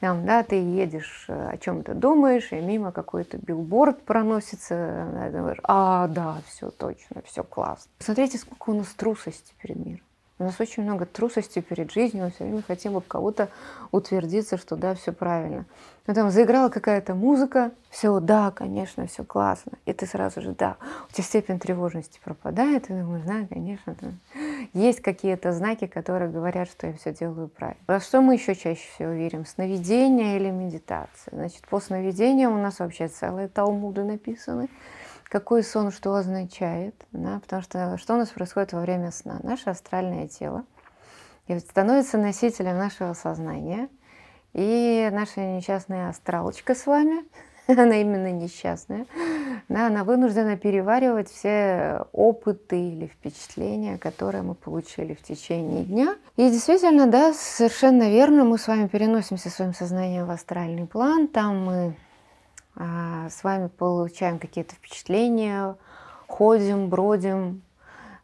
там, 0.00 0.26
да, 0.26 0.42
ты 0.42 0.56
едешь, 0.56 1.24
о 1.30 1.56
чем-то 1.56 1.94
думаешь, 1.94 2.52
и 2.52 2.56
мимо 2.56 2.92
какой-то 2.92 3.38
билборд 3.38 4.02
проносится, 4.02 5.08
да, 5.14 5.30
думаешь, 5.30 5.60
а, 5.62 6.06
да, 6.08 6.42
все 6.48 6.70
точно, 6.70 7.22
все 7.24 7.42
классно. 7.42 7.90
Посмотрите, 7.96 8.36
сколько 8.36 8.68
у 8.68 8.74
нас 8.74 8.88
трусости 8.88 9.54
перед 9.62 9.76
миром. 9.76 10.04
У 10.40 10.44
нас 10.44 10.58
очень 10.58 10.84
много 10.84 11.04
трусости 11.04 11.60
перед 11.60 11.92
жизнью, 11.92 12.24
мы 12.24 12.30
все 12.30 12.44
время 12.44 12.62
хотим 12.66 12.96
об 12.96 13.06
кого-то 13.06 13.50
утвердиться, 13.92 14.56
что 14.56 14.74
да, 14.74 14.94
все 14.94 15.12
правильно. 15.12 15.66
Но 16.06 16.14
там 16.14 16.30
заиграла 16.30 16.70
какая-то 16.70 17.14
музыка, 17.14 17.72
все, 17.90 18.18
да, 18.20 18.50
конечно, 18.50 19.06
все 19.06 19.22
классно. 19.22 19.72
И 19.84 19.92
ты 19.92 20.06
сразу 20.06 20.40
же, 20.40 20.52
да, 20.52 20.76
у 21.10 21.12
тебя 21.12 21.24
степень 21.24 21.58
тревожности 21.58 22.20
пропадает, 22.24 22.88
и 22.88 22.94
думаешь, 22.94 23.24
да, 23.26 23.46
конечно, 23.50 23.94
там 23.94 24.18
есть 24.72 25.02
какие-то 25.02 25.52
знаки, 25.52 25.86
которые 25.86 26.30
говорят, 26.30 26.70
что 26.70 26.86
я 26.86 26.94
все 26.94 27.12
делаю 27.12 27.48
правильно. 27.48 27.82
Во 27.86 28.00
что 28.00 28.22
мы 28.22 28.32
еще 28.32 28.54
чаще 28.54 28.88
всего 28.94 29.10
верим? 29.10 29.44
Сновидение 29.44 30.36
или 30.36 30.48
медитация? 30.48 31.32
Значит, 31.32 31.68
по 31.68 31.80
сновидениям 31.80 32.54
у 32.54 32.62
нас 32.62 32.78
вообще 32.78 33.08
целые 33.08 33.48
талмуды 33.48 34.04
написаны 34.04 34.70
какой 35.30 35.62
сон 35.62 35.92
что 35.92 36.14
означает, 36.16 36.94
да, 37.12 37.38
потому 37.40 37.62
что 37.62 37.96
что 37.96 38.14
у 38.14 38.16
нас 38.16 38.28
происходит 38.30 38.72
во 38.72 38.80
время 38.80 39.12
сна? 39.12 39.38
Наше 39.42 39.70
астральное 39.70 40.26
тело 40.26 40.64
становится 41.66 42.18
носителем 42.18 42.76
нашего 42.76 43.12
сознания, 43.14 43.88
и 44.52 45.08
наша 45.12 45.40
несчастная 45.40 46.08
астралочка 46.08 46.74
с 46.74 46.84
вами, 46.84 47.24
она 47.68 48.00
именно 48.00 48.32
несчастная, 48.32 49.06
да, 49.68 49.86
она 49.86 50.02
вынуждена 50.02 50.56
переваривать 50.56 51.30
все 51.30 52.06
опыты 52.12 52.80
или 52.80 53.06
впечатления, 53.06 53.98
которые 53.98 54.42
мы 54.42 54.56
получили 54.56 55.14
в 55.14 55.22
течение 55.22 55.84
дня. 55.84 56.16
И 56.36 56.50
действительно, 56.50 57.06
да, 57.06 57.32
совершенно 57.34 58.10
верно, 58.10 58.44
мы 58.44 58.58
с 58.58 58.66
вами 58.66 58.88
переносимся 58.88 59.48
своим 59.48 59.74
сознанием 59.74 60.26
в 60.26 60.30
астральный 60.30 60.86
план, 60.86 61.28
там 61.28 61.64
мы 61.64 61.94
с 62.80 63.44
вами 63.44 63.68
получаем 63.68 64.38
какие-то 64.38 64.74
впечатления, 64.74 65.76
ходим, 66.26 66.88
бродим, 66.88 67.62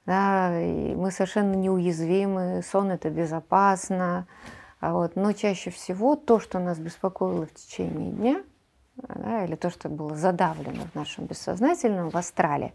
да, 0.07 0.59
и 0.59 0.95
мы 0.95 1.11
совершенно 1.11 1.55
неуязвимы, 1.55 2.63
сон 2.63 2.91
это 2.91 3.11
безопасно, 3.11 4.27
а 4.81 4.93
вот, 4.93 5.17
но 5.17 5.33
чаще 5.33 5.71
всего 5.71 6.17
то, 6.17 6.41
что 6.41 6.59
нас 6.59 6.79
беспокоило 6.79 7.47
в 7.47 7.55
течение 7.55 8.13
дня, 8.13 8.43
да, 8.97 9.45
или 9.45 9.57
то, 9.57 9.69
что 9.69 9.89
было 9.89 10.17
задавлено 10.17 10.85
в 10.93 10.95
нашем 10.95 11.27
бессознательном, 11.27 12.11
в 12.11 12.17
астрале, 12.17 12.73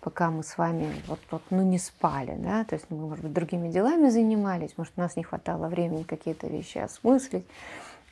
пока 0.00 0.30
мы 0.30 0.42
с 0.42 0.58
вами 0.58 0.94
вот, 1.06 1.20
вот, 1.30 1.42
ну, 1.50 1.62
не 1.62 1.78
спали, 1.78 2.34
да, 2.36 2.64
то 2.64 2.74
есть 2.74 2.86
мы, 2.90 2.98
может 2.98 3.24
быть, 3.24 3.32
другими 3.32 3.68
делами 3.68 4.10
занимались, 4.10 4.74
может, 4.76 4.92
у 4.96 5.00
нас 5.00 5.16
не 5.16 5.22
хватало 5.22 5.68
времени 5.68 6.02
какие-то 6.02 6.48
вещи 6.48 6.78
осмыслить, 6.78 7.46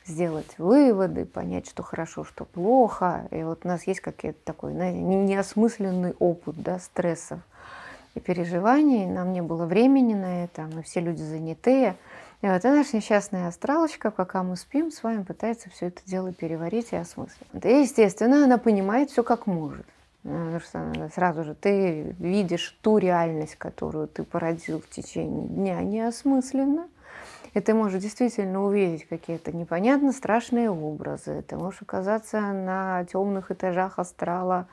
сделать 0.05 0.57
выводы, 0.57 1.25
понять, 1.25 1.67
что 1.67 1.83
хорошо, 1.83 2.23
что 2.23 2.45
плохо. 2.45 3.27
И 3.31 3.43
вот 3.43 3.61
у 3.63 3.67
нас 3.67 3.87
есть 3.87 3.99
какой-то 3.99 4.39
такой 4.43 4.73
знаете, 4.73 4.99
неосмысленный 4.99 6.13
опыт 6.19 6.55
да, 6.61 6.79
стрессов 6.79 7.39
и 8.15 8.19
переживаний. 8.19 9.05
Нам 9.05 9.33
не 9.33 9.41
было 9.41 9.65
времени 9.65 10.13
на 10.13 10.43
это, 10.43 10.63
мы 10.73 10.83
все 10.83 10.99
люди 10.99 11.21
занятые. 11.21 11.95
И 12.41 12.47
вот 12.47 12.65
и 12.65 12.67
наша 12.67 12.97
несчастная 12.97 13.47
астралочка, 13.47 14.11
пока 14.11 14.43
мы 14.43 14.57
спим, 14.57 14.91
с 14.91 15.01
вами 15.01 15.23
пытается 15.23 15.69
все 15.69 15.87
это 15.87 16.01
дело 16.05 16.33
переварить 16.33 16.91
и 16.91 16.97
осмыслить. 16.97 17.47
И, 17.53 17.81
естественно, 17.81 18.43
она 18.43 18.57
понимает 18.57 19.09
все 19.09 19.23
как 19.23 19.47
может. 19.47 19.85
Потому 20.23 20.59
что 20.59 21.09
сразу 21.13 21.43
же 21.43 21.53
ты 21.55 22.15
видишь 22.19 22.77
ту 22.81 22.97
реальность, 22.97 23.55
которую 23.55 24.07
ты 24.07 24.23
породил 24.23 24.81
в 24.81 24.89
течение 24.89 25.47
дня 25.47 25.81
неосмысленно. 25.81 26.87
И 27.53 27.59
ты 27.59 27.73
можешь 27.73 28.01
действительно 28.01 28.63
увидеть 28.63 29.07
какие-то 29.07 29.55
непонятно 29.55 30.11
страшные 30.11 30.71
образы. 30.71 31.43
Ты 31.47 31.55
можешь 31.55 31.83
оказаться 31.83 32.39
на 32.39 33.05
темных 33.05 33.51
этажах 33.51 33.99
астрала, 33.99 34.67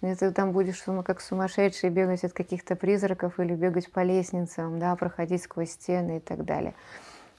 и 0.00 0.14
ты 0.14 0.30
там 0.30 0.52
будешь 0.52 0.82
как 1.04 1.20
сумасшедший 1.20 1.90
бегать 1.90 2.22
от 2.22 2.32
каких-то 2.32 2.76
призраков 2.76 3.40
или 3.40 3.54
бегать 3.54 3.90
по 3.90 4.04
лестницам, 4.04 4.78
да, 4.78 4.94
проходить 4.94 5.42
сквозь 5.42 5.72
стены 5.72 6.18
и 6.18 6.20
так 6.20 6.44
далее. 6.44 6.74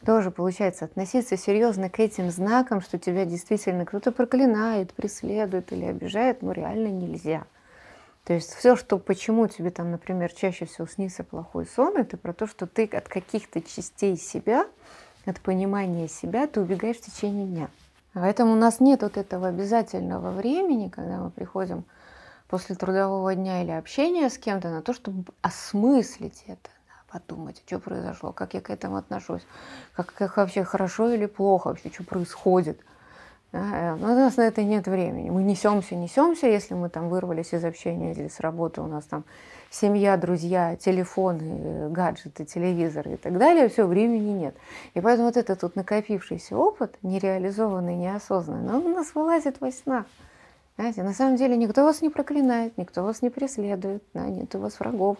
Тоже 0.05 0.31
получается 0.31 0.85
относиться 0.85 1.37
серьезно 1.37 1.89
к 1.89 1.99
этим 1.99 2.29
знакам, 2.31 2.81
что 2.81 2.97
тебя 2.97 3.23
действительно 3.23 3.85
кто-то 3.85 4.11
проклинает, 4.11 4.93
преследует 4.93 5.71
или 5.71 5.85
обижает, 5.85 6.41
ну 6.41 6.51
реально 6.51 6.87
нельзя. 6.87 7.45
То 8.23 8.33
есть 8.33 8.53
все, 8.53 8.75
что 8.75 8.99
почему 8.99 9.47
тебе 9.47 9.71
там, 9.71 9.91
например, 9.91 10.31
чаще 10.31 10.65
всего 10.65 10.87
снится 10.87 11.23
плохой 11.23 11.65
сон, 11.65 11.97
это 11.97 12.17
про 12.17 12.33
то, 12.33 12.45
что 12.45 12.67
ты 12.67 12.85
от 12.85 13.07
каких-то 13.07 13.61
частей 13.61 14.15
себя, 14.15 14.67
от 15.25 15.39
понимания 15.41 16.07
себя, 16.07 16.45
ты 16.47 16.61
убегаешь 16.61 16.97
в 16.97 17.01
течение 17.01 17.47
дня. 17.47 17.69
Поэтому 18.13 18.53
у 18.53 18.55
нас 18.55 18.79
нет 18.79 19.01
вот 19.01 19.17
этого 19.17 19.47
обязательного 19.47 20.31
времени, 20.31 20.89
когда 20.89 21.17
мы 21.17 21.31
приходим 21.31 21.83
после 22.47 22.75
трудового 22.75 23.33
дня 23.33 23.63
или 23.63 23.71
общения 23.71 24.29
с 24.29 24.37
кем-то 24.37 24.69
на 24.69 24.81
то, 24.81 24.93
чтобы 24.93 25.31
осмыслить 25.41 26.43
это, 26.45 26.69
да, 26.87 27.19
подумать, 27.19 27.63
что 27.65 27.79
произошло, 27.79 28.33
как 28.33 28.53
я 28.53 28.61
к 28.61 28.69
этому 28.69 28.97
отношусь, 28.97 29.41
как, 29.93 30.13
как 30.13 30.37
вообще 30.37 30.63
хорошо 30.63 31.09
или 31.09 31.25
плохо 31.25 31.69
вообще, 31.69 31.89
что 31.89 32.03
происходит– 32.03 32.79
да, 33.51 33.97
но 33.99 34.13
у 34.13 34.15
нас 34.15 34.37
на 34.37 34.43
это 34.43 34.63
нет 34.63 34.87
времени. 34.87 35.29
Мы 35.29 35.43
несемся, 35.43 35.95
несемся, 35.95 36.47
если 36.47 36.73
мы 36.73 36.89
там 36.89 37.09
вырвались 37.09 37.53
из 37.53 37.65
общения 37.65 38.13
или 38.13 38.29
с 38.29 38.39
работы, 38.39 38.79
у 38.79 38.87
нас 38.87 39.03
там 39.03 39.25
семья, 39.69 40.15
друзья, 40.15 40.77
телефоны, 40.77 41.89
гаджеты, 41.89 42.45
телевизоры 42.45 43.13
и 43.13 43.17
так 43.17 43.37
далее, 43.37 43.67
все, 43.67 43.85
времени 43.85 44.31
нет. 44.31 44.55
И 44.93 45.01
поэтому 45.01 45.27
вот 45.27 45.35
этот 45.35 45.63
вот 45.63 45.75
накопившийся 45.75 46.55
опыт, 46.55 46.95
нереализованный, 47.01 47.95
неосознанный, 47.95 48.73
он 48.73 48.85
у 48.85 48.95
нас 48.95 49.13
вылазит 49.15 49.59
во 49.59 49.69
снах. 49.71 50.05
Знаете, 50.77 51.03
на 51.03 51.13
самом 51.13 51.35
деле 51.35 51.57
никто 51.57 51.83
вас 51.83 52.01
не 52.01 52.09
проклинает, 52.09 52.77
никто 52.77 53.03
вас 53.03 53.21
не 53.21 53.29
преследует, 53.29 54.01
да, 54.13 54.27
нет 54.27 54.55
у 54.55 54.59
вас 54.59 54.79
врагов, 54.79 55.17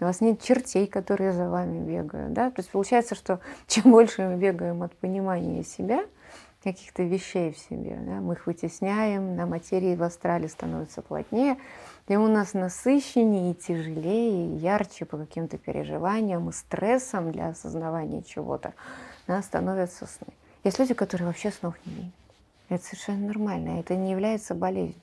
у 0.00 0.04
вас 0.04 0.20
нет 0.20 0.42
чертей, 0.42 0.86
которые 0.86 1.32
за 1.32 1.48
вами 1.48 1.80
бегают. 1.80 2.34
Да? 2.34 2.50
То 2.50 2.60
есть 2.60 2.70
получается, 2.70 3.14
что 3.14 3.40
чем 3.66 3.90
больше 3.90 4.20
мы 4.20 4.36
бегаем 4.36 4.82
от 4.82 4.94
понимания 4.96 5.64
себя– 5.64 6.04
каких-то 6.62 7.02
вещей 7.02 7.52
в 7.52 7.58
себе. 7.58 7.98
Да? 8.00 8.20
Мы 8.20 8.34
их 8.34 8.46
вытесняем, 8.46 9.36
на 9.36 9.46
материи 9.46 9.96
в 9.96 10.02
астрале 10.02 10.48
становится 10.48 11.02
плотнее, 11.02 11.56
и 12.08 12.16
у 12.16 12.26
нас 12.28 12.54
насыщеннее 12.54 13.52
и 13.52 13.54
тяжелее, 13.54 14.46
и 14.46 14.58
ярче 14.58 15.04
по 15.04 15.16
каким-то 15.16 15.58
переживаниям 15.58 16.48
и 16.48 16.52
стрессам 16.52 17.32
для 17.32 17.48
осознавания 17.48 18.22
чего-то 18.22 18.74
да, 19.26 19.42
становятся 19.42 20.06
сны. 20.06 20.32
Есть 20.64 20.78
люди, 20.78 20.92
которые 20.92 21.28
вообще 21.28 21.50
снов 21.50 21.74
не 21.86 21.94
видят. 21.94 22.12
Это 22.68 22.84
совершенно 22.84 23.28
нормально, 23.28 23.80
это 23.80 23.96
не 23.96 24.10
является 24.10 24.54
болезнью. 24.54 25.00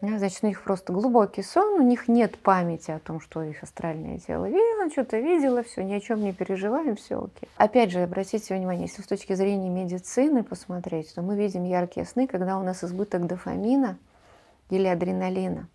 Значит, 0.00 0.38
у 0.42 0.46
них 0.46 0.62
просто 0.62 0.94
глубокий 0.94 1.42
сон, 1.42 1.78
у 1.78 1.82
них 1.82 2.08
нет 2.08 2.38
памяти 2.38 2.90
о 2.90 2.98
том, 2.98 3.20
что 3.20 3.42
их 3.42 3.62
астральное 3.62 4.18
тело 4.18 4.46
видело, 4.46 4.90
что-то 4.90 5.18
видело, 5.18 5.62
все, 5.62 5.84
ни 5.84 5.92
о 5.92 6.00
чем 6.00 6.22
не 6.22 6.32
переживаем, 6.32 6.96
все 6.96 7.18
окей. 7.18 7.50
Опять 7.56 7.90
же, 7.90 8.00
обратите 8.00 8.54
внимание, 8.54 8.86
если 8.86 9.02
с 9.02 9.06
точки 9.06 9.34
зрения 9.34 9.68
медицины 9.68 10.42
посмотреть, 10.42 11.14
то 11.14 11.20
мы 11.20 11.36
видим 11.36 11.64
яркие 11.64 12.06
сны, 12.06 12.26
когда 12.26 12.58
у 12.58 12.62
нас 12.62 12.82
избыток 12.82 13.26
дофамина 13.26 13.98
или 14.70 14.86
адреналина. 14.86 15.68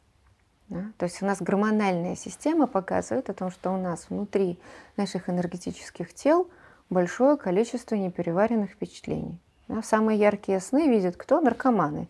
Да? 0.70 0.86
То 0.98 1.06
есть 1.06 1.22
у 1.22 1.26
нас 1.28 1.40
гормональная 1.40 2.16
система 2.16 2.66
показывает 2.66 3.30
о 3.30 3.34
том, 3.34 3.52
что 3.52 3.72
у 3.72 3.78
нас 3.78 4.08
внутри 4.10 4.60
наших 4.98 5.30
энергетических 5.30 6.14
тел 6.16 6.50
большое 6.90 7.38
количество 7.38 7.94
непереваренных 7.94 8.72
впечатлений. 8.72 9.38
Да? 9.68 9.84
Самые 9.84 10.18
яркие 10.18 10.60
сны 10.60 10.90
видят 10.90 11.16
кто? 11.16 11.42
Наркоманы. 11.42 12.08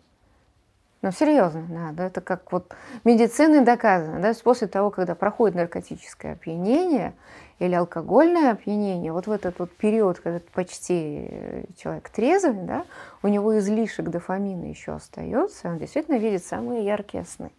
Ну, 1.06 1.12
серьезно, 1.12 1.92
да, 1.92 2.06
это 2.06 2.20
как 2.20 2.50
вот 2.50 2.74
медициной 3.04 3.60
доказано, 3.60 4.20
да, 4.20 4.34
после 4.42 4.66
того, 4.66 4.90
когда 4.90 5.14
проходит 5.14 5.54
наркотическое 5.54 6.32
опьянение 6.32 7.14
или 7.60 7.74
алкогольное 7.74 8.50
опьянение, 8.50 9.12
вот 9.12 9.28
в 9.28 9.30
этот 9.30 9.60
вот 9.60 9.70
период, 9.70 10.18
когда 10.18 10.40
почти 10.52 11.64
человек 11.76 12.08
трезвый, 12.08 12.64
да, 12.64 12.84
у 13.22 13.28
него 13.28 13.56
излишек 13.56 14.08
дофамина 14.08 14.64
еще 14.64 14.94
остается, 14.94 15.68
он 15.68 15.78
действительно 15.78 16.16
видит 16.16 16.44
самые 16.44 16.84
яркие 16.84 17.24
сны. 17.24 17.52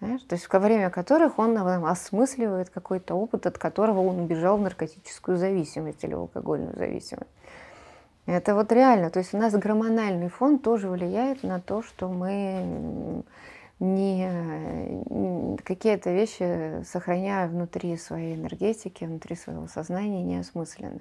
Знаешь? 0.00 0.20
То 0.24 0.34
есть 0.34 0.52
во 0.52 0.58
время 0.58 0.90
которых 0.90 1.38
он 1.38 1.54
там, 1.54 1.86
осмысливает 1.86 2.68
какой-то 2.68 3.14
опыт, 3.14 3.46
от 3.46 3.56
которого 3.56 4.00
он 4.00 4.20
убежал 4.20 4.58
в 4.58 4.60
наркотическую 4.60 5.38
зависимость 5.38 6.04
или 6.04 6.12
алкогольную 6.12 6.76
зависимость. 6.76 7.30
Это 8.26 8.54
вот 8.54 8.70
реально, 8.70 9.10
то 9.10 9.18
есть 9.18 9.34
у 9.34 9.38
нас 9.38 9.52
гормональный 9.52 10.28
фон 10.28 10.58
тоже 10.58 10.88
влияет 10.88 11.42
на 11.42 11.60
то, 11.60 11.82
что 11.82 12.08
мы 12.08 13.24
не 13.80 15.58
какие-то 15.64 16.10
вещи 16.12 16.84
сохраняя 16.84 17.48
внутри 17.48 17.96
своей 17.96 18.36
энергетики, 18.36 19.04
внутри 19.04 19.34
своего 19.34 19.66
сознания 19.66 20.22
неосмысленны. 20.22 21.00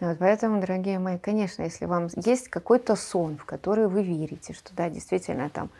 Вот 0.00 0.18
поэтому, 0.18 0.60
дорогие 0.60 0.98
мои, 0.98 1.16
конечно, 1.18 1.62
если 1.62 1.86
вам 1.86 2.08
есть 2.16 2.48
какой-то 2.48 2.94
сон, 2.94 3.38
в 3.38 3.46
который 3.46 3.86
вы 3.88 4.02
верите, 4.02 4.52
что 4.52 4.74
да, 4.74 4.90
действительно 4.90 5.48
там, 5.48 5.70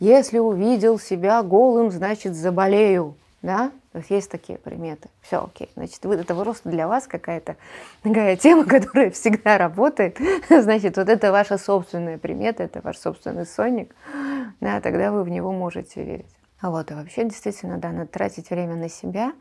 если 0.00 0.38
увидел 0.38 0.98
себя 0.98 1.42
голым, 1.44 1.92
значит 1.92 2.34
заболею, 2.34 3.14
да, 3.42 3.70
то 3.92 3.98
есть 3.98 4.10
есть 4.10 4.30
такие 4.30 4.58
приметы. 4.58 5.08
Все 5.20 5.44
окей. 5.44 5.70
Значит, 5.76 6.04
вы, 6.04 6.16
это 6.16 6.34
просто 6.34 6.68
для 6.70 6.88
вас 6.88 7.06
какая-то 7.06 7.56
такая 8.02 8.36
тема, 8.36 8.64
которая 8.64 9.10
всегда 9.10 9.58
работает. 9.58 10.18
Значит, 10.48 10.96
вот 10.96 11.08
это 11.08 11.30
ваша 11.30 11.56
собственная 11.56 12.18
примета, 12.18 12.64
это 12.64 12.80
ваш 12.82 12.98
собственный 12.98 13.46
сонник. 13.46 13.94
Да, 14.60 14.80
тогда 14.80 15.12
вы 15.12 15.22
в 15.22 15.28
него 15.28 15.52
можете 15.52 16.02
верить. 16.02 16.26
А 16.60 16.70
вот, 16.70 16.90
а 16.90 16.96
вообще 16.96 17.24
действительно, 17.24 17.78
да, 17.78 17.92
надо 17.92 18.08
тратить 18.08 18.50
время 18.50 18.74
на 18.74 18.88
себя, 18.88 19.32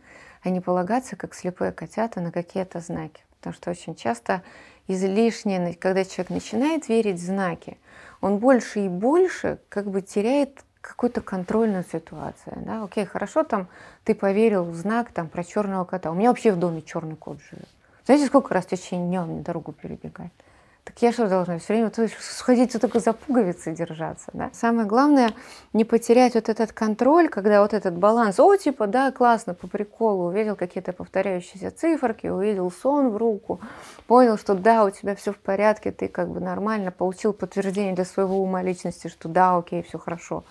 а 0.44 0.50
не 0.50 0.62
полагаться, 0.62 1.16
как 1.16 1.34
слепые 1.34 1.72
котята, 1.72 2.22
на 2.22 2.32
какие-то 2.32 2.80
знаки. 2.80 3.22
Потому 3.40 3.56
что 3.56 3.72
очень 3.72 3.96
часто 3.96 4.44
излишне, 4.88 5.74
когда 5.74 6.06
человек 6.06 6.30
начинает 6.30 6.88
верить 6.88 7.20
в 7.20 7.26
знаки, 7.26 7.78
он 8.22 8.38
больше 8.38 8.86
и 8.86 8.90
больше 8.90 9.60
как 9.70 9.90
бы 9.90 10.02
теряет 10.02 10.64
какую-то 10.88 11.22
контрольную 11.22 11.84
ситуацию. 11.84 12.58
Да? 12.66 12.84
Окей, 12.84 13.06
хорошо, 13.06 13.44
там 13.44 13.68
ты 14.04 14.16
поверил 14.16 14.64
в 14.64 14.76
знак 14.76 15.12
там, 15.12 15.28
про 15.28 15.44
черного 15.44 15.86
кота. 15.86 16.12
У 16.12 16.14
меня 16.16 16.30
вообще 16.30 16.52
в 16.52 16.58
доме 16.58 16.82
черный 16.82 17.16
кот 17.16 17.40
живет. 17.52 17.68
Знаете, 18.06 18.28
сколько 18.28 18.54
раз 18.54 18.66
в 18.66 18.70
течение 18.70 19.08
дня 19.08 19.22
он 19.24 19.30
мне 19.30 19.42
дорогу 19.42 19.74
перебегает? 19.74 20.32
Так 20.86 21.02
я 21.02 21.12
что 21.12 21.28
должна 21.28 21.60
все 21.60 21.74
время 21.74 21.90
то 21.90 22.08
сходить 22.08 22.72
вот 22.74 22.80
только 22.80 23.02
за 23.02 23.12
пуговицы 23.12 23.74
держаться, 23.74 24.32
да? 24.32 24.50
Самое 24.54 24.88
главное 24.88 25.32
не 25.74 25.84
потерять 25.84 26.36
вот 26.36 26.48
этот 26.48 26.72
контроль, 26.72 27.28
когда 27.28 27.62
вот 27.62 27.74
этот 27.74 27.98
баланс, 27.98 28.40
о, 28.40 28.56
типа, 28.56 28.88
да, 28.88 29.12
классно, 29.12 29.54
по 29.54 29.68
приколу, 29.68 30.30
увидел 30.30 30.56
какие-то 30.56 30.94
повторяющиеся 30.94 31.72
циферки, 31.72 32.28
увидел 32.28 32.72
сон 32.72 33.10
в 33.10 33.18
руку, 33.18 33.60
понял, 34.08 34.38
что 34.38 34.54
да, 34.56 34.86
у 34.86 34.90
тебя 34.90 35.14
все 35.16 35.34
в 35.34 35.38
порядке, 35.40 35.92
ты 35.92 36.08
как 36.08 36.30
бы 36.30 36.40
нормально, 36.40 36.92
получил 36.92 37.34
подтверждение 37.34 37.94
для 37.94 38.06
своего 38.06 38.42
ума 38.42 38.62
личности, 38.62 39.10
что 39.10 39.28
да, 39.28 39.58
окей, 39.58 39.84
все 39.84 40.00
хорошо, 40.00 40.46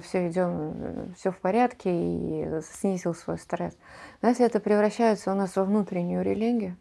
все 0.00 0.28
идем, 0.28 1.14
все 1.16 1.30
в 1.30 1.38
порядке 1.38 1.90
и 1.90 2.60
снизил 2.62 3.14
свой 3.14 3.38
стресс. 3.38 3.76
Но 4.22 4.28
если 4.28 4.46
это 4.46 4.60
превращается 4.60 5.32
у 5.32 5.34
нас 5.34 5.56
во 5.56 5.64
внутреннюю 5.64 6.22
религию, 6.22 6.76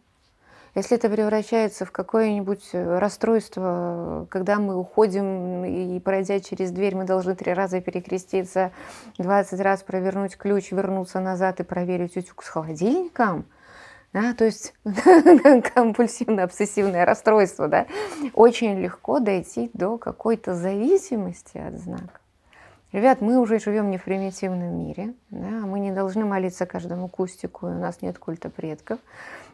если 0.76 0.98
это 0.98 1.10
превращается 1.10 1.86
в 1.86 1.92
какое-нибудь 1.94 2.72
э, 2.74 3.00
расстройство, 3.00 4.28
когда 4.30 4.60
мы 4.60 4.76
уходим 4.76 5.64
и, 5.64 5.98
пройдя 6.02 6.42
через 6.42 6.72
дверь, 6.72 6.98
мы 6.98 7.06
должны 7.06 7.34
три 7.34 7.54
раза 7.54 7.80
перекреститься, 7.80 8.74
20 9.18 9.62
раз 9.62 9.84
провернуть 9.84 10.36
ключ, 10.36 10.74
вернуться 10.74 11.22
назад 11.22 11.62
и 11.62 11.64
проверить 11.64 12.18
утюг 12.18 12.44
с 12.44 12.50
холодильником, 12.50 13.46
да, 14.12 14.34
то 14.34 14.44
есть 14.44 14.74
компульсивно-обсессивное 14.84 17.06
расстройство, 17.06 17.70
да, 17.70 17.86
очень 18.34 18.78
легко 18.82 19.20
дойти 19.20 19.72
до 19.74 19.98
какой-то 19.98 20.56
зависимости 20.56 21.58
от 21.58 21.78
знака. 21.78 22.20
Ребят, 22.96 23.20
мы 23.20 23.40
уже 23.40 23.60
живем 23.60 23.92
не 23.92 23.98
в 23.98 24.06
примитивном 24.06 24.80
мире, 24.80 25.16
да, 25.30 25.50
мы 25.50 25.82
не 25.82 25.92
должны 25.92 26.24
молиться 26.24 26.66
каждому 26.66 27.10
кустику, 27.10 27.68
у 27.68 27.70
нас 27.72 28.02
нет 28.02 28.18
культа 28.18 28.50
предков. 28.50 29.00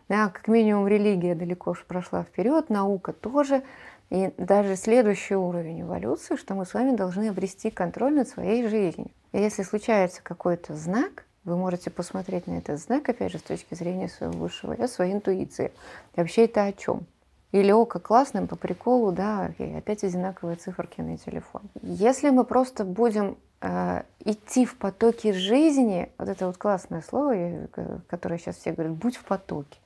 Да, 0.07 0.29
как 0.29 0.47
минимум 0.47 0.87
религия 0.87 1.33
далеко 1.33 1.71
уж 1.71 1.83
прошла 1.85 2.21
вперед, 2.21 2.69
наука 2.69 3.13
тоже. 3.13 3.63
И 4.11 4.31
даже 4.37 4.75
следующий 4.75 5.33
уровень 5.33 5.81
эволюции, 5.81 6.35
что 6.35 6.53
мы 6.53 6.67
с 6.67 6.75
вами 6.75 6.95
должны 6.95 7.29
обрести 7.29 7.71
контроль 7.71 8.13
над 8.13 8.27
своей 8.27 8.67
жизнью. 8.67 9.09
И 9.31 9.39
если 9.39 9.63
случается 9.63 10.21
какой-то 10.21 10.75
знак, 10.75 11.25
вы 11.43 11.57
можете 11.57 11.89
посмотреть 11.89 12.45
на 12.45 12.59
этот 12.59 12.79
знак, 12.79 13.09
опять 13.09 13.31
же, 13.31 13.39
с 13.39 13.41
точки 13.41 13.73
зрения 13.73 14.07
своего 14.07 14.37
высшего 14.37 14.73
я, 14.73 14.87
своей 14.87 15.13
интуиции. 15.13 15.71
И 16.15 16.19
вообще 16.19 16.45
это 16.45 16.65
о 16.65 16.73
чем? 16.73 17.07
Или 17.51 17.71
око 17.71 17.99
классным 17.99 18.47
по 18.47 18.55
приколу, 18.55 19.11
да, 19.11 19.45
окей, 19.45 19.77
опять 19.77 20.03
одинаковые 20.03 20.55
циферки 20.55 21.01
на 21.01 21.17
телефон. 21.17 21.61
Если 21.81 22.29
мы 22.29 22.45
просто 22.45 22.85
будем 22.85 23.37
э, 23.59 24.03
идти 24.23 24.65
в 24.65 24.77
потоке 24.77 25.33
жизни, 25.33 26.09
вот 26.17 26.29
это 26.29 26.47
вот 26.47 26.57
классное 26.57 27.01
слово, 27.01 27.67
которое 28.07 28.37
сейчас 28.37 28.55
все 28.55 28.71
говорят, 28.71 28.93
будь 28.93 29.17
в 29.17 29.25
потоке 29.25 29.77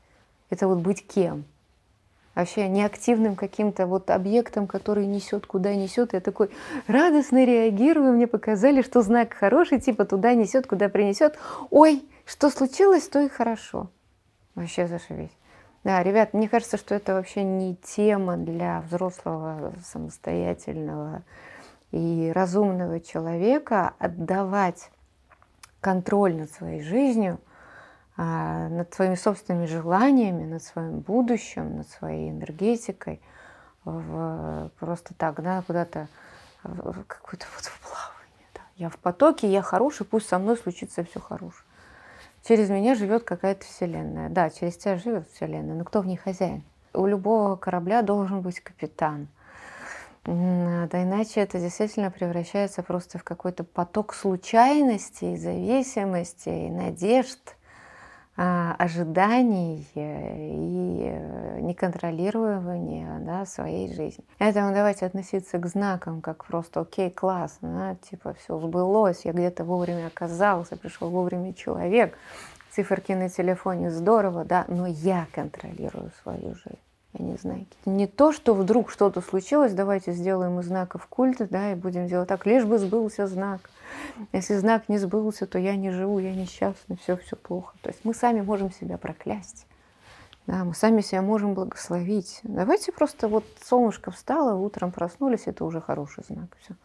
это 0.50 0.68
вот 0.68 0.80
быть 0.80 1.06
кем? 1.08 1.46
Вообще 2.36 2.68
неактивным 2.68 3.38
каким-то 3.38 3.88
вот 3.88 4.10
объектом, 4.10 4.68
который 4.68 5.06
несет, 5.06 5.48
куда 5.48 5.74
несет. 5.74 6.12
Я 6.12 6.20
такой 6.20 6.50
радостно 6.86 7.46
реагирую, 7.46 8.12
мне 8.12 8.28
показали, 8.28 8.82
что 8.82 9.02
знак 9.02 9.34
хороший, 9.34 9.80
типа 9.80 10.04
туда 10.04 10.34
несет, 10.34 10.68
куда 10.68 10.90
принесет. 10.90 11.40
Ой, 11.70 12.04
что 12.26 12.50
случилось, 12.50 13.08
то 13.08 13.22
и 13.22 13.30
хорошо. 13.30 13.90
Вообще 14.54 14.86
зашибись. 14.86 15.32
Да, 15.86 16.04
ребят, 16.04 16.34
мне 16.34 16.50
кажется, 16.50 16.76
что 16.76 16.94
это 16.94 17.14
вообще 17.14 17.44
не 17.44 17.78
тема 17.78 18.36
для 18.36 18.82
взрослого, 18.82 19.72
самостоятельного 19.86 21.24
и 21.92 22.30
разумного 22.36 23.00
человека 23.00 23.94
отдавать 24.00 24.90
контроль 25.80 26.36
над 26.36 26.52
своей 26.52 26.82
жизнью– 26.82 27.40
а, 28.18 28.70
над 28.70 28.94
своими 28.94 29.16
собственными 29.16 29.66
желаниями, 29.66 30.46
над 30.46 30.64
своим 30.64 31.00
будущим, 31.02 31.78
над 31.78 31.90
своей 31.90 32.30
энергетикой, 32.30 33.22
в, 33.84 34.72
просто 34.80 35.14
так, 35.16 35.42
да, 35.44 35.62
куда-то 35.64 36.08
какое-то 36.64 37.46
вот 37.56 37.66
в 37.66 37.80
плавание. 37.82 38.48
Да. 38.54 38.62
Я 38.78 38.90
в 38.90 38.98
потоке, 38.98 39.52
я 39.52 39.62
хороший, 39.62 40.06
пусть 40.06 40.30
со 40.30 40.40
мной 40.40 40.56
случится 40.56 41.04
все 41.04 41.20
хорошее. 41.20 41.65
Через 42.48 42.70
меня 42.70 42.94
живет 42.94 43.24
какая-то 43.24 43.66
вселенная. 43.66 44.30
Да, 44.30 44.52
через 44.52 44.78
тебя 44.78 44.98
живет 44.98 45.28
вселенная, 45.34 45.76
но 45.76 45.84
кто 45.84 46.02
в 46.02 46.06
ней 46.06 46.18
хозяин? 46.18 46.64
У 46.94 47.08
любого 47.08 47.56
корабля 47.56 48.04
должен 48.04 48.42
быть 48.42 48.60
капитан. 48.60 49.28
Да 50.26 51.04
иначе 51.04 51.42
это 51.42 51.60
действительно 51.60 52.12
превращается 52.12 52.84
просто 52.84 53.18
в 53.18 53.24
какой-то 53.24 53.64
поток 53.64 54.14
случайностей, 54.14 55.38
зависимостей, 55.38 56.70
надежд, 56.70 57.56
ожиданий 58.38 59.88
э, 59.96 60.50
и 60.50 61.04
э, 61.08 61.60
неконтролирования 61.62 63.20
да, 63.20 63.46
своей 63.46 63.94
жизни. 63.94 64.26
Поэтому 64.40 64.74
давайте 64.74 65.06
относиться 65.06 65.58
к 65.58 65.66
знакам 65.68 66.22
как 66.22 66.46
просто 66.46 66.82
окей, 66.82 67.10
классно, 67.10 67.96
да, 68.02 68.10
типа 68.10 68.34
все 68.34 68.60
сбылось, 68.60 69.24
я 69.24 69.32
где-то 69.32 69.64
вовремя 69.64 70.08
оказался, 70.08 70.76
пришел 70.76 71.10
вовремя 71.10 71.54
человек, 71.54 72.18
циферки 72.72 73.14
на 73.14 73.30
телефоне 73.30 73.90
здорово, 73.90 74.44
да, 74.44 74.66
но 74.68 74.86
я 74.86 75.28
контролирую 75.34 76.12
свою 76.22 76.56
жизнь 76.56 76.85
а 77.18 77.22
не 77.22 77.38
знаки. 77.38 77.68
Не 77.86 78.08
то, 78.08 78.32
что 78.32 78.54
вдруг 78.54 78.90
что-то 78.90 79.22
случилось, 79.22 79.74
давайте 79.74 80.12
сделаем 80.12 80.60
из 80.60 80.66
знаков 80.66 81.08
культ, 81.08 81.38
да, 81.50 81.72
и 81.72 81.76
будем 81.76 82.08
делать 82.08 82.28
так, 82.28 82.46
лишь 82.46 82.66
бы 82.66 82.78
сбылся 82.78 83.28
знак. 83.28 83.70
Если 84.34 84.56
знак 84.56 84.90
не 84.90 84.98
сбылся, 84.98 85.46
то 85.46 85.58
я 85.58 85.76
не 85.76 85.92
живу, 85.92 86.20
я 86.20 86.34
несчастный, 86.34 86.98
все, 86.98 87.18
все 87.18 87.36
плохо. 87.36 87.76
То 87.82 87.90
есть 87.90 88.02
мы 88.04 88.14
сами 88.14 88.42
можем 88.42 88.72
себя 88.72 88.98
проклясть. 88.98 89.66
Да, 90.48 90.64
мы 90.64 90.76
сами 90.76 91.02
себя 91.02 91.22
можем 91.22 91.56
благословить. 91.56 92.40
Давайте 92.44 92.92
просто 92.92 93.28
вот 93.28 93.46
солнышко 93.64 94.12
встало, 94.12 94.56
утром 94.56 94.92
проснулись, 94.92 95.44
это 95.48 95.66
уже 95.66 95.82
хороший 95.82 96.24
знак. 96.28 96.56
Все. 96.62 96.76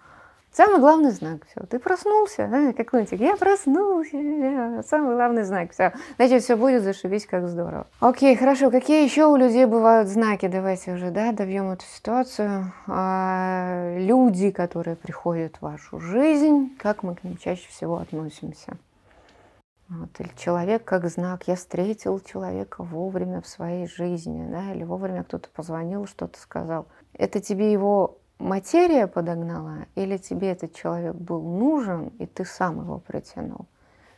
Самый 0.53 0.81
главный 0.81 1.13
знак, 1.13 1.47
все, 1.47 1.65
ты 1.67 1.79
проснулся, 1.79 2.49
да, 2.51 2.73
как 2.73 2.93
лунтик, 2.93 3.21
я 3.21 3.37
проснулся, 3.37 4.17
я, 4.17 4.83
самый 4.83 5.15
главный 5.15 5.45
знак, 5.45 5.71
все, 5.71 5.93
значит, 6.17 6.43
все 6.43 6.57
будет 6.57 6.83
зашибись, 6.83 7.25
как 7.25 7.49
здорово. 7.49 7.87
Окей, 8.01 8.35
хорошо, 8.35 8.73
какие 8.73 9.05
еще 9.05 9.27
у 9.27 9.37
людей 9.37 9.65
бывают 9.67 10.09
знаки, 10.09 10.49
давайте 10.49 10.95
уже, 10.95 11.13
да, 11.13 11.31
добьем 11.31 11.71
эту 11.71 11.85
ситуацию. 11.85 12.73
А, 12.89 13.97
люди, 13.97 14.51
которые 14.51 14.97
приходят 14.97 15.57
в 15.57 15.63
вашу 15.63 16.01
жизнь, 16.01 16.77
как 16.79 17.05
мы 17.05 17.15
к 17.15 17.23
ним 17.23 17.37
чаще 17.37 17.69
всего 17.69 17.99
относимся. 17.99 18.77
Вот, 19.89 20.09
или 20.21 20.31
человек 20.37 20.85
как 20.85 21.09
знак, 21.09 21.49
я 21.49 21.57
встретил 21.57 22.21
человека 22.21 22.85
вовремя 22.85 23.41
в 23.41 23.47
своей 23.49 23.89
жизни, 23.89 24.49
да, 24.49 24.73
или 24.73 24.85
вовремя 24.85 25.25
кто-то 25.25 25.49
позвонил, 25.55 26.07
что-то 26.07 26.41
сказал. 26.41 26.87
Это 27.13 27.41
тебе 27.41 27.73
его 27.73 28.20
материя 28.41 29.07
подогнала, 29.07 29.87
или 29.95 30.17
тебе 30.17 30.51
этот 30.51 30.75
человек 30.75 31.15
был 31.15 31.43
нужен, 31.43 32.09
и 32.19 32.27
ты 32.27 32.45
сам 32.45 32.81
его 32.81 32.99
притянул. 32.99 33.67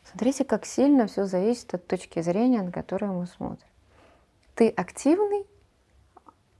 Смотрите, 0.04 0.44
как 0.44 0.64
сильно 0.64 1.06
все 1.06 1.26
зависит 1.26 1.74
от 1.74 1.86
точки 1.86 2.20
зрения, 2.22 2.62
на 2.62 2.72
которую 2.72 3.12
мы 3.12 3.26
смотрим. 3.26 3.68
Ты 4.54 4.68
активный 4.68 5.46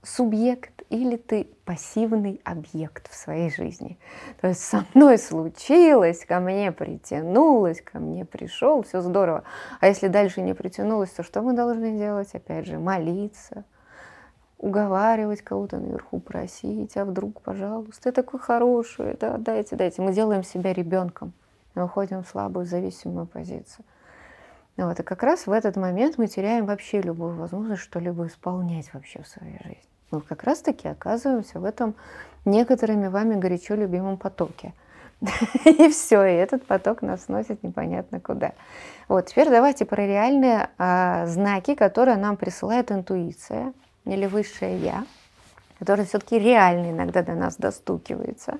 субъект 0.03 0.83
или 0.89 1.15
ты 1.15 1.47
пассивный 1.65 2.41
объект 2.43 3.09
в 3.09 3.15
своей 3.15 3.49
жизни. 3.49 3.97
То 4.41 4.49
есть 4.49 4.61
со 4.61 4.85
мной 4.93 5.17
случилось, 5.17 6.25
ко 6.25 6.39
мне 6.39 6.71
притянулось, 6.71 7.81
ко 7.81 7.99
мне 7.99 8.25
пришел, 8.25 8.83
все 8.83 9.01
здорово. 9.01 9.43
А 9.79 9.87
если 9.87 10.07
дальше 10.07 10.41
не 10.41 10.53
притянулось, 10.53 11.11
то 11.11 11.23
что 11.23 11.41
мы 11.41 11.53
должны 11.53 11.97
делать? 11.97 12.33
Опять 12.35 12.67
же, 12.67 12.79
молиться, 12.79 13.63
уговаривать 14.63 15.41
кого-то 15.41 15.77
наверху, 15.77 16.21
просить, 16.21 16.95
а 16.95 17.03
вдруг, 17.03 17.41
пожалуйста, 17.41 18.03
ты 18.03 18.11
такой 18.13 18.39
хороший, 18.39 19.17
да, 19.19 19.37
дайте, 19.37 19.75
дайте. 19.75 20.01
Мы 20.01 20.13
делаем 20.13 20.43
себя 20.43 20.71
ребенком, 20.71 21.33
мы 21.75 21.83
уходим 21.83 22.23
в 22.23 22.27
слабую 22.29 22.65
зависимую 22.65 23.25
позицию. 23.25 23.83
Вот, 24.77 24.97
и 25.01 25.03
как 25.03 25.21
раз 25.21 25.47
в 25.47 25.51
этот 25.51 25.75
момент 25.75 26.17
мы 26.17 26.27
теряем 26.27 26.65
вообще 26.65 27.01
любую 27.01 27.35
возможность 27.35 27.81
что-либо 27.81 28.25
исполнять 28.27 28.91
вообще 28.93 29.21
в 29.21 29.27
своей 29.27 29.57
жизни. 29.63 29.83
Мы 30.11 30.21
как 30.21 30.43
раз-таки 30.43 30.87
оказываемся 30.87 31.59
в 31.59 31.65
этом 31.65 31.93
некоторыми 32.45 33.07
вами 33.07 33.35
горячо 33.35 33.75
любимом 33.75 34.17
потоке. 34.17 34.73
И 35.65 35.89
все, 35.89 36.23
и 36.25 36.33
этот 36.33 36.65
поток 36.65 37.01
нас 37.01 37.29
носит 37.29 37.63
непонятно 37.63 38.19
куда. 38.19 38.51
Вот, 39.07 39.27
теперь 39.27 39.49
давайте 39.49 39.85
про 39.85 40.05
реальные 40.05 40.69
а, 40.77 41.25
знаки, 41.27 41.75
которые 41.75 42.17
нам 42.17 42.35
присылает 42.35 42.91
интуиция 42.91 43.73
или 44.05 44.25
высшее 44.25 44.77
я, 44.77 45.05
которое 45.79 46.05
все-таки 46.05 46.39
реально 46.39 46.91
иногда 46.91 47.21
до 47.21 47.33
нас 47.33 47.55
достукивается. 47.57 48.59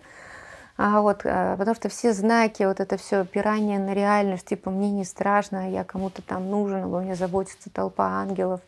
А 0.76 1.02
вот, 1.02 1.22
а, 1.24 1.56
потому 1.56 1.76
что 1.76 1.90
все 1.90 2.14
знаки, 2.14 2.64
вот 2.64 2.80
это 2.80 2.98
все 2.98 3.18
опирание 3.18 3.78
на 3.78 3.94
реальность, 3.94 4.48
типа 4.48 4.72
мне 4.72 4.90
не 4.90 5.06
страшно, 5.06 5.70
я 5.70 5.84
кому-то 5.84 6.24
там 6.24 6.50
нужен, 6.50 6.86
обо 6.86 7.02
мне 7.02 7.16
заботится 7.16 7.70
толпа 7.70 8.08
ангелов, 8.08 8.62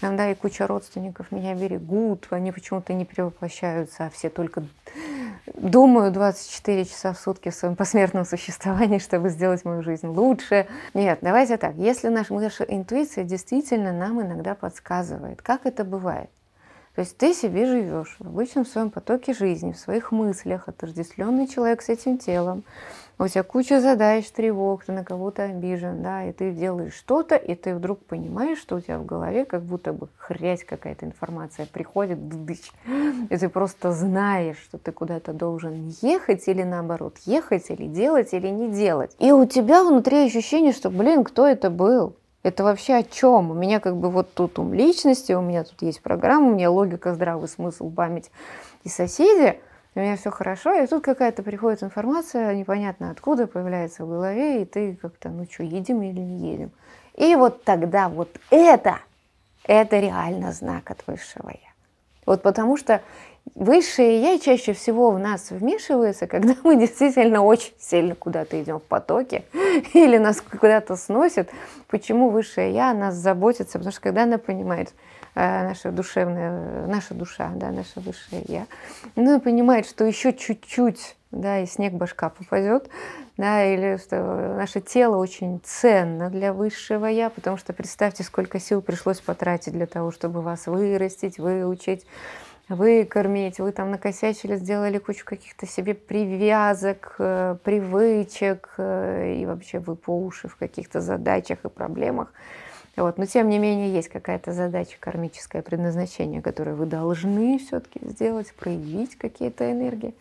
там, 0.00 0.16
да, 0.16 0.30
и 0.30 0.34
куча 0.34 0.66
родственников 0.66 1.30
меня 1.30 1.54
берегут, 1.54 2.26
они 2.30 2.50
почему-то 2.50 2.92
не 2.92 3.04
перевоплощаются, 3.04 4.06
а 4.06 4.10
все 4.10 4.30
только 4.30 4.64
думаю 5.52 6.10
24 6.10 6.84
часа 6.84 7.12
в 7.12 7.18
сутки 7.18 7.50
в 7.50 7.54
своем 7.54 7.76
посмертном 7.76 8.24
существовании, 8.24 8.98
чтобы 8.98 9.28
сделать 9.28 9.64
мою 9.64 9.82
жизнь 9.82 10.06
лучше. 10.06 10.66
Нет, 10.94 11.18
давайте 11.22 11.56
так. 11.56 11.74
Если 11.76 12.08
наша, 12.08 12.34
наша 12.34 12.64
интуиция 12.64 13.24
действительно 13.24 13.92
нам 13.92 14.20
иногда 14.20 14.54
подсказывает, 14.54 15.42
как 15.42 15.66
это 15.66 15.84
бывает. 15.84 16.30
То 16.94 17.00
есть 17.00 17.16
ты 17.16 17.34
себе 17.34 17.66
живешь 17.66 18.16
в 18.20 18.26
обычном 18.26 18.64
своем 18.64 18.90
потоке 18.90 19.34
жизни, 19.34 19.72
в 19.72 19.78
своих 19.78 20.12
мыслях, 20.12 20.68
отождествленный 20.68 21.48
человек 21.48 21.82
с 21.82 21.88
этим 21.88 22.18
телом. 22.18 22.62
У 23.18 23.28
тебя 23.28 23.44
куча 23.44 23.80
задач, 23.80 24.28
тревог, 24.30 24.84
ты 24.84 24.92
на 24.92 25.04
кого-то 25.04 25.44
обижен, 25.44 26.02
да, 26.02 26.24
и 26.24 26.32
ты 26.32 26.50
делаешь 26.50 26.94
что-то, 26.94 27.36
и 27.36 27.54
ты 27.54 27.74
вдруг 27.74 28.00
понимаешь, 28.00 28.58
что 28.58 28.76
у 28.76 28.80
тебя 28.80 28.98
в 28.98 29.06
голове 29.06 29.44
как 29.44 29.62
будто 29.62 29.92
бы 29.92 30.08
хрясь 30.16 30.64
какая-то 30.64 31.06
информация 31.06 31.66
приходит, 31.66 32.28
дыдыч, 32.28 32.72
и 33.30 33.36
ты 33.36 33.48
просто 33.48 33.92
знаешь, 33.92 34.58
что 34.58 34.78
ты 34.78 34.90
куда-то 34.90 35.32
должен 35.32 35.92
ехать 36.02 36.46
или 36.48 36.64
наоборот, 36.64 37.16
ехать 37.24 37.70
или 37.70 37.86
делать 37.86 38.34
или 38.34 38.48
не 38.48 38.70
делать. 38.70 39.14
И 39.20 39.30
у 39.30 39.46
тебя 39.46 39.84
внутри 39.84 40.26
ощущение, 40.26 40.72
что, 40.72 40.90
блин, 40.90 41.22
кто 41.22 41.46
это 41.46 41.70
был? 41.70 42.16
Это 42.44 42.62
вообще 42.62 42.96
о 42.96 43.02
чем? 43.02 43.50
У 43.50 43.54
меня 43.54 43.80
как 43.80 43.96
бы 43.96 44.10
вот 44.10 44.34
тут 44.34 44.58
ум 44.58 44.74
личности, 44.74 45.32
у 45.32 45.40
меня 45.40 45.64
тут 45.64 45.80
есть 45.80 46.02
программа, 46.02 46.48
у 46.48 46.54
меня 46.54 46.70
логика, 46.70 47.14
здравый 47.14 47.48
смысл, 47.48 47.90
память 47.90 48.30
и 48.84 48.90
соседи. 48.90 49.58
У 49.94 50.00
меня 50.00 50.16
все 50.16 50.30
хорошо, 50.30 50.74
и 50.74 50.86
тут 50.86 51.02
какая-то 51.02 51.42
приходит 51.42 51.82
информация, 51.82 52.54
непонятно 52.54 53.10
откуда, 53.10 53.46
появляется 53.46 54.04
в 54.04 54.08
голове, 54.08 54.60
и 54.60 54.64
ты 54.66 54.94
как-то, 55.00 55.30
ну 55.30 55.46
что, 55.50 55.62
едем 55.62 56.02
или 56.02 56.20
не 56.20 56.50
едем? 56.50 56.70
И 57.14 57.34
вот 57.34 57.64
тогда 57.64 58.10
вот 58.10 58.28
это, 58.50 58.98
это 59.64 59.98
реально 59.98 60.52
знак 60.52 60.90
от 60.90 61.06
высшего 61.06 61.48
Я. 61.48 61.72
Вот 62.26 62.42
потому 62.42 62.76
что 62.76 63.00
Высшее 63.54 64.20
я 64.20 64.38
чаще 64.38 64.72
всего 64.72 65.10
в 65.10 65.18
нас 65.18 65.50
вмешивается, 65.50 66.26
когда 66.26 66.54
мы 66.64 66.76
действительно 66.76 67.42
очень 67.42 67.72
сильно 67.78 68.14
куда-то 68.14 68.60
идем 68.60 68.80
в 68.80 68.82
потоке 68.82 69.44
или 69.92 70.16
нас 70.16 70.40
куда-то 70.40 70.96
сносит. 70.96 71.50
Почему 71.88 72.30
высшее 72.30 72.72
я 72.72 72.94
нас 72.94 73.14
заботится? 73.14 73.78
Потому 73.78 73.92
что 73.92 74.00
когда 74.00 74.22
она 74.22 74.38
понимает, 74.38 74.94
э, 75.34 75.68
наша 75.68 75.92
душевная, 75.92 76.86
наша 76.86 77.14
душа, 77.14 77.52
да, 77.54 77.70
наше 77.70 78.00
высшее 78.00 78.42
я, 78.48 78.66
она 79.14 79.38
понимает, 79.38 79.86
что 79.86 80.04
еще 80.04 80.32
чуть-чуть, 80.32 81.16
да, 81.30 81.60
и 81.60 81.66
снег 81.66 81.92
башка 81.92 82.30
попадет, 82.30 82.88
да, 83.36 83.64
или 83.64 83.98
что 83.98 84.54
наше 84.56 84.80
тело 84.80 85.16
очень 85.16 85.60
ценно 85.62 86.30
для 86.30 86.52
высшего 86.52 87.06
я, 87.06 87.28
потому 87.28 87.58
что 87.58 87.72
представьте, 87.72 88.22
сколько 88.22 88.58
сил 88.58 88.80
пришлось 88.80 89.20
потратить 89.20 89.74
для 89.74 89.86
того, 89.86 90.10
чтобы 90.12 90.40
вас 90.40 90.66
вырастить, 90.66 91.38
выучить, 91.38 92.06
выкормить, 92.68 93.58
вы 93.58 93.72
там 93.72 93.90
накосячили, 93.90 94.56
сделали 94.56 94.98
кучу 94.98 95.24
каких-то 95.24 95.66
себе 95.66 95.94
привязок, 95.94 97.16
э, 97.18 97.56
привычек, 97.62 98.74
э, 98.78 99.36
и 99.38 99.46
вообще 99.46 99.78
вы 99.78 99.96
по 99.96 100.16
уши 100.18 100.48
в 100.48 100.56
каких-то 100.56 101.00
задачах 101.00 101.64
и 101.64 101.68
проблемах. 101.68 102.32
Вот. 102.96 103.18
Но 103.18 103.26
тем 103.26 103.48
не 103.48 103.58
менее 103.58 103.92
есть 103.92 104.08
какая-то 104.08 104.52
задача, 104.52 104.96
кармическое 105.00 105.62
предназначение, 105.62 106.40
которое 106.40 106.74
вы 106.74 106.86
должны 106.86 107.58
все-таки 107.58 108.00
сделать, 108.08 108.54
проявить 108.54 109.16
какие-то 109.16 109.70
энергии. 109.70 110.14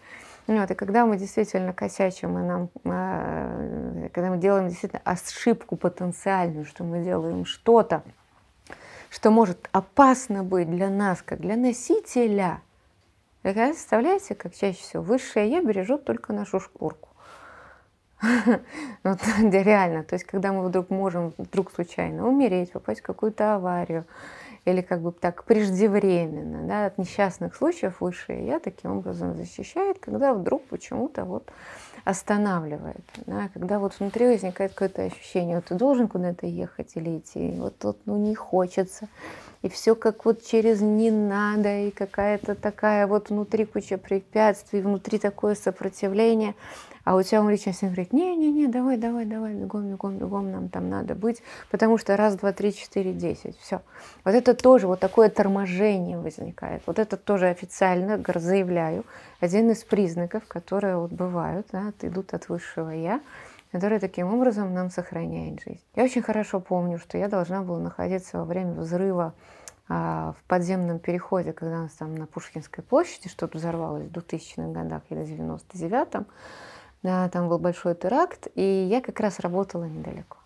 Вот, 0.46 0.70
и 0.70 0.76
когда 0.76 1.06
мы 1.06 1.16
действительно 1.16 1.72
косячим, 1.72 2.38
и 2.38 2.42
нам, 2.42 2.70
а, 2.84 4.10
когда 4.12 4.30
мы 4.30 4.38
делаем 4.38 4.68
действительно 4.68 5.02
ошибку 5.06 5.78
потенциальную, 5.78 6.66
что 6.66 6.84
мы 6.84 7.02
делаем 7.02 7.46
что-то, 7.46 8.04
что 9.24 9.32
может 9.32 9.70
опасно 9.72 10.44
быть 10.44 10.70
для 10.70 10.90
нас, 10.90 11.22
как 11.22 11.40
для 11.40 11.56
носителя. 11.56 12.60
Вы 13.44 13.54
представляете, 13.54 14.36
как 14.36 14.54
чаще 14.54 14.82
всего 14.82 15.02
высшее 15.02 15.50
я 15.50 15.62
бережет 15.62 16.04
только 16.04 16.34
нашу 16.34 16.60
шкурку. 16.60 17.08
Вот, 19.06 19.20
реально, 19.40 20.04
то 20.04 20.16
есть 20.16 20.26
когда 20.26 20.52
мы 20.52 20.68
вдруг 20.68 20.90
можем 20.90 21.34
вдруг 21.38 21.72
случайно 21.72 22.28
умереть, 22.28 22.74
попасть 22.74 23.00
в 23.00 23.06
какую-то 23.06 23.56
аварию, 23.56 24.04
или 24.66 24.82
как 24.82 25.00
бы 25.00 25.14
так 25.14 25.46
преждевременно, 25.46 26.68
да, 26.68 26.88
от 26.88 26.98
несчастных 26.98 27.56
случаев 27.56 28.02
высшее 28.02 28.46
я 28.46 28.60
таким 28.60 28.98
образом 28.98 29.38
защищает, 29.38 30.00
когда 30.00 30.34
вдруг 30.34 30.66
почему-то 30.66 31.24
вот 31.24 31.50
останавливает. 32.04 33.04
Да? 33.26 33.50
Когда 33.54 33.80
вот 33.80 33.94
внутри 34.00 34.28
возникает 34.28 34.74
какое-то 34.74 35.04
ощущение, 35.04 35.58
вот 35.58 35.66
ты 35.66 35.76
должен 35.76 36.08
куда-то 36.08 36.46
ехать 36.46 36.92
или 36.96 37.18
идти, 37.18 37.52
вот 37.58 37.78
тут 37.78 37.98
ну, 38.06 38.18
не 38.18 38.36
хочется. 38.36 39.08
И 39.64 39.70
все 39.70 39.96
как 39.96 40.26
вот 40.26 40.46
через 40.46 40.82
не 40.82 41.10
надо, 41.10 41.88
и 41.88 41.90
какая-то 41.90 42.54
такая 42.54 43.08
вот 43.08 43.30
внутри 43.30 43.66
куча 43.66 43.98
препятствий, 43.98 44.82
внутри 44.82 45.18
такое 45.18 45.56
сопротивление. 45.56 46.54
А 47.06 47.16
у 47.18 47.24
тебя 47.24 47.42
ум 47.42 47.50
личности 47.50 47.84
говорит, 47.84 48.14
не-не-не, 48.14 48.68
давай, 48.68 48.98
давай, 48.98 49.26
давай, 49.26 49.54
бегом, 49.54 49.90
бегом, 49.90 50.18
бегом, 50.18 50.52
нам 50.52 50.70
там 50.70 50.90
надо 50.90 51.16
быть, 51.16 51.44
потому 51.70 51.98
что 51.98 52.16
раз, 52.16 52.36
два, 52.36 52.54
три, 52.54 52.74
четыре, 52.74 53.12
десять, 53.12 53.58
все. 53.60 53.82
Вот 54.24 54.34
это 54.34 54.54
тоже 54.54 54.88
вот 54.88 55.02
такое 55.02 55.30
торможение 55.30 56.18
возникает. 56.18 56.82
Вот 56.86 57.00
это 57.00 57.18
тоже 57.18 57.48
официально 57.48 58.22
заявляю. 58.36 59.04
Один 59.42 59.72
из 59.72 59.84
признаков, 59.84 60.44
которые 60.48 60.98
вот 60.98 61.12
бывают, 61.12 61.68
да, 61.74 61.92
идут 62.02 62.34
от 62.34 62.48
высшего 62.48 62.92
я, 62.92 63.20
который 63.74 64.00
таким 64.00 64.32
образом 64.32 64.72
нам 64.76 64.92
сохраняет 64.92 65.60
жизнь. 65.64 65.84
Я 65.96 66.04
очень 66.04 66.22
хорошо 66.22 66.60
помню, 66.60 67.00
что 67.00 67.18
я 67.18 67.28
должна 67.28 67.64
была 67.64 67.80
находиться 67.80 68.38
во 68.38 68.46
время 68.46 68.74
взрыва 68.74 69.34
а, 69.90 70.36
в 70.40 70.48
подземном 70.48 71.00
переходе, 71.00 71.54
когда 71.54 71.80
у 71.80 71.82
нас 71.82 71.94
там 71.94 72.14
на 72.14 72.28
Пушкинской 72.28 72.84
площади 72.84 73.30
что-то 73.30 73.58
взорвалось 73.58 74.06
в 74.06 74.12
2000-х 74.12 74.72
годах 74.72 75.02
или 75.10 75.24
99-м. 75.24 76.28
Да, 77.02 77.28
там 77.30 77.50
был 77.50 77.58
большой 77.58 77.96
теракт, 77.96 78.48
и 78.54 78.62
я 78.62 79.02
как 79.02 79.20
раз 79.20 79.40
работала 79.40 79.86
недалеко. 79.86 80.38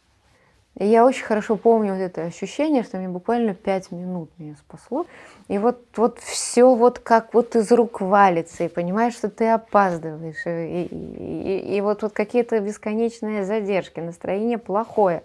Я 0.80 1.06
очень 1.06 1.24
хорошо 1.24 1.56
помню 1.56 1.94
вот 1.94 2.02
это 2.02 2.24
ощущение, 2.24 2.84
что 2.84 2.98
мне 2.98 3.10
буквально 3.10 3.56
пять 3.56 3.90
минут 3.90 4.30
меня 4.38 4.56
спасло. 4.56 5.08
И 5.48 5.58
вот, 5.58 5.84
вот 5.96 6.20
все 6.20 6.76
вот 6.76 7.00
как 7.00 7.34
вот 7.34 7.56
из 7.56 7.72
рук 7.72 8.00
валится, 8.00 8.66
и 8.66 8.68
понимаешь, 8.68 9.16
что 9.16 9.30
ты 9.30 9.48
опаздываешь, 9.48 10.46
и, 10.46 10.84
и, 10.84 11.66
и, 11.66 11.78
и 11.78 11.82
вот, 11.82 12.04
вот 12.04 12.14
какие-то 12.14 12.60
бесконечные 12.60 13.44
задержки, 13.44 14.00
настроение 14.00 14.60
плохое. 14.60 15.24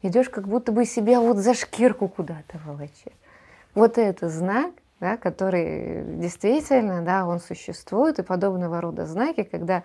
Идешь 0.00 0.30
как 0.30 0.48
будто 0.48 0.72
бы 0.72 0.86
себя 0.86 1.20
вот 1.20 1.36
за 1.36 1.52
шкирку 1.52 2.08
куда-то 2.08 2.58
волочишь. 2.64 3.18
Вот 3.74 3.98
это 3.98 4.30
знак, 4.30 4.72
да, 5.00 5.18
который 5.18 6.02
действительно, 6.16 7.02
да, 7.02 7.26
он 7.26 7.40
существует, 7.40 8.20
и 8.20 8.22
подобного 8.22 8.80
рода 8.80 9.04
знаки, 9.04 9.42
когда 9.42 9.82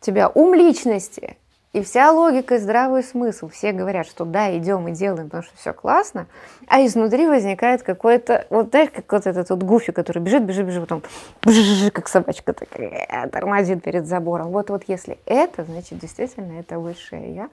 тебя 0.00 0.28
ум 0.28 0.52
личности 0.52 1.38
и 1.72 1.82
вся 1.82 2.10
логика 2.12 2.54
и 2.54 2.58
здравый 2.58 3.02
смысл. 3.02 3.48
Все 3.48 3.72
говорят, 3.72 4.06
что 4.06 4.24
да, 4.24 4.56
идем 4.56 4.88
и 4.88 4.92
делаем, 4.92 5.26
потому 5.26 5.42
что 5.42 5.56
все 5.56 5.72
классно, 5.72 6.26
а 6.66 6.84
изнутри 6.84 7.26
возникает 7.26 7.82
какой-то, 7.82 8.46
вот 8.50 8.70
знаешь, 8.70 8.90
как 8.90 9.12
вот 9.12 9.26
этот 9.26 9.50
вот 9.50 9.62
гуфи, 9.62 9.92
который 9.92 10.20
бежит, 10.22 10.44
бежит, 10.44 10.66
бежит, 10.66 10.80
потом 10.82 11.02
бжж, 11.42 11.90
как 11.92 12.08
собачка 12.08 12.52
такая, 12.52 13.28
тормозит 13.28 13.82
перед 13.82 14.06
забором. 14.06 14.48
Вот, 14.48 14.70
вот 14.70 14.84
если 14.86 15.18
это, 15.26 15.64
значит, 15.64 15.98
действительно 15.98 16.58
это 16.58 16.78
высшее 16.78 17.34
я, 17.34 17.48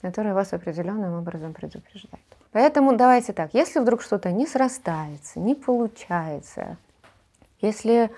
которое 0.00 0.34
вас 0.34 0.52
определенным 0.52 1.18
образом 1.18 1.52
предупреждает. 1.52 2.24
Поэтому 2.52 2.96
давайте 2.96 3.32
так, 3.32 3.50
если 3.52 3.78
вдруг 3.78 4.02
что-то 4.02 4.32
не 4.32 4.46
срастается, 4.46 5.38
не 5.38 5.54
получается, 5.54 6.76
если 7.60 8.10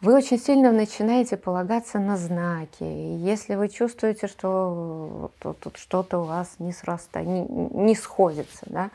вы 0.00 0.14
очень 0.14 0.38
сильно 0.38 0.70
начинаете 0.70 1.36
полагаться 1.36 1.98
на 1.98 2.16
знаки. 2.16 2.82
И 2.82 3.16
если 3.16 3.56
вы 3.56 3.68
чувствуете, 3.68 4.28
что 4.28 5.30
тут 5.40 5.76
что-то 5.76 6.18
у 6.20 6.24
вас 6.24 6.54
не, 6.58 6.72
сраста, 6.72 7.22
не, 7.22 7.42
не 7.42 7.94
сходится, 7.94 8.64
да, 8.66 8.90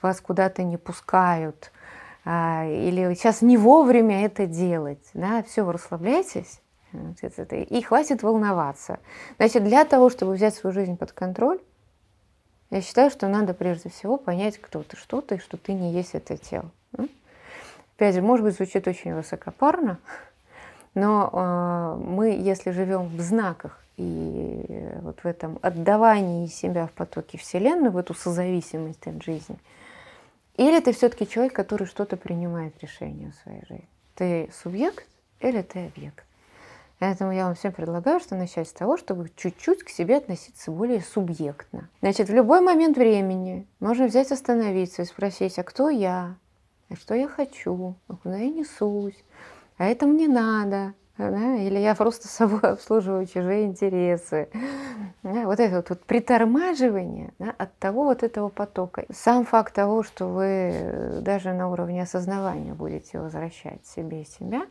вас 0.00 0.20
куда-то 0.20 0.62
не 0.62 0.78
пускают, 0.78 1.72
а, 2.24 2.64
или 2.66 3.14
сейчас 3.14 3.42
не 3.42 3.56
вовремя 3.56 4.24
это 4.24 4.46
делать, 4.46 5.04
да, 5.14 5.42
все, 5.42 5.62
вы 5.62 5.74
расслабляйтесь, 5.74 6.60
и 7.50 7.82
хватит 7.82 8.22
волноваться. 8.22 8.98
Значит, 9.36 9.64
для 9.64 9.84
того, 9.84 10.08
чтобы 10.08 10.32
взять 10.32 10.54
свою 10.54 10.72
жизнь 10.72 10.96
под 10.96 11.12
контроль, 11.12 11.60
я 12.70 12.80
считаю, 12.80 13.10
что 13.10 13.28
надо 13.28 13.54
прежде 13.54 13.90
всего 13.90 14.16
понять, 14.16 14.58
кто 14.58 14.82
ты, 14.82 14.96
что 14.96 15.20
ты, 15.20 15.38
что 15.38 15.56
ты 15.56 15.72
не 15.72 15.92
есть 15.92 16.14
это 16.14 16.36
тело. 16.36 16.70
Опять 17.96 18.14
же, 18.14 18.22
может 18.22 18.44
быть, 18.44 18.56
звучит 18.56 18.88
очень 18.88 19.14
высокопарно, 19.14 19.98
но 20.96 21.30
э, 21.30 22.04
мы, 22.08 22.30
если 22.30 22.70
живем 22.70 23.06
в 23.08 23.20
знаках 23.20 23.84
и 23.98 24.64
вот 25.02 25.20
в 25.20 25.26
этом 25.26 25.58
отдавании 25.60 26.46
себя 26.46 26.86
в 26.86 26.92
потоке 26.92 27.36
Вселенной, 27.36 27.90
в 27.90 27.98
эту 27.98 28.14
созависимость 28.14 29.06
от 29.06 29.22
жизни, 29.22 29.58
или 30.56 30.80
ты 30.80 30.94
все-таки 30.94 31.28
человек, 31.28 31.52
который 31.52 31.86
что-то 31.86 32.16
принимает 32.16 32.82
решение 32.82 33.30
в 33.30 33.34
своей 33.42 33.60
жизни. 33.68 33.88
Ты 34.14 34.50
субъект 34.62 35.06
или 35.40 35.60
ты 35.60 35.86
объект. 35.86 36.24
Поэтому 36.98 37.30
я 37.30 37.44
вам 37.44 37.56
всем 37.56 37.72
предлагаю, 37.72 38.18
что 38.20 38.34
начать 38.34 38.66
с 38.66 38.72
того, 38.72 38.96
чтобы 38.96 39.30
чуть-чуть 39.36 39.84
к 39.84 39.90
себе 39.90 40.16
относиться 40.16 40.70
более 40.70 41.02
субъектно. 41.02 41.90
Значит, 42.00 42.30
в 42.30 42.34
любой 42.34 42.62
момент 42.62 42.96
времени 42.96 43.66
можно 43.80 44.06
взять, 44.06 44.32
остановиться 44.32 45.02
и 45.02 45.04
спросить, 45.04 45.58
а 45.58 45.62
кто 45.62 45.90
я, 45.90 46.36
а 46.88 46.96
что 46.96 47.14
я 47.14 47.28
хочу, 47.28 47.96
а 48.08 48.16
куда 48.16 48.38
я 48.38 48.48
несусь, 48.48 49.22
а 49.78 49.84
это 49.86 50.06
мне 50.06 50.28
надо, 50.28 50.94
да, 51.18 51.56
или 51.56 51.78
я 51.78 51.94
просто 51.94 52.28
собой 52.28 52.60
обслуживаю 52.60 53.26
чужие 53.26 53.64
интересы. 53.64 54.48
Да, 55.22 55.44
вот 55.44 55.60
это 55.60 55.76
вот, 55.76 55.90
вот 55.90 56.04
притормаживание 56.04 57.32
да, 57.38 57.54
от 57.56 57.76
того 57.78 58.04
вот 58.04 58.22
этого 58.22 58.48
потока. 58.48 59.04
Сам 59.12 59.44
факт 59.44 59.74
того, 59.74 60.02
что 60.02 60.28
вы 60.28 61.20
даже 61.20 61.52
на 61.52 61.70
уровне 61.70 62.02
осознавания 62.02 62.74
будете 62.74 63.20
возвращать 63.20 63.84
себе 63.86 64.24
себя, 64.24 64.62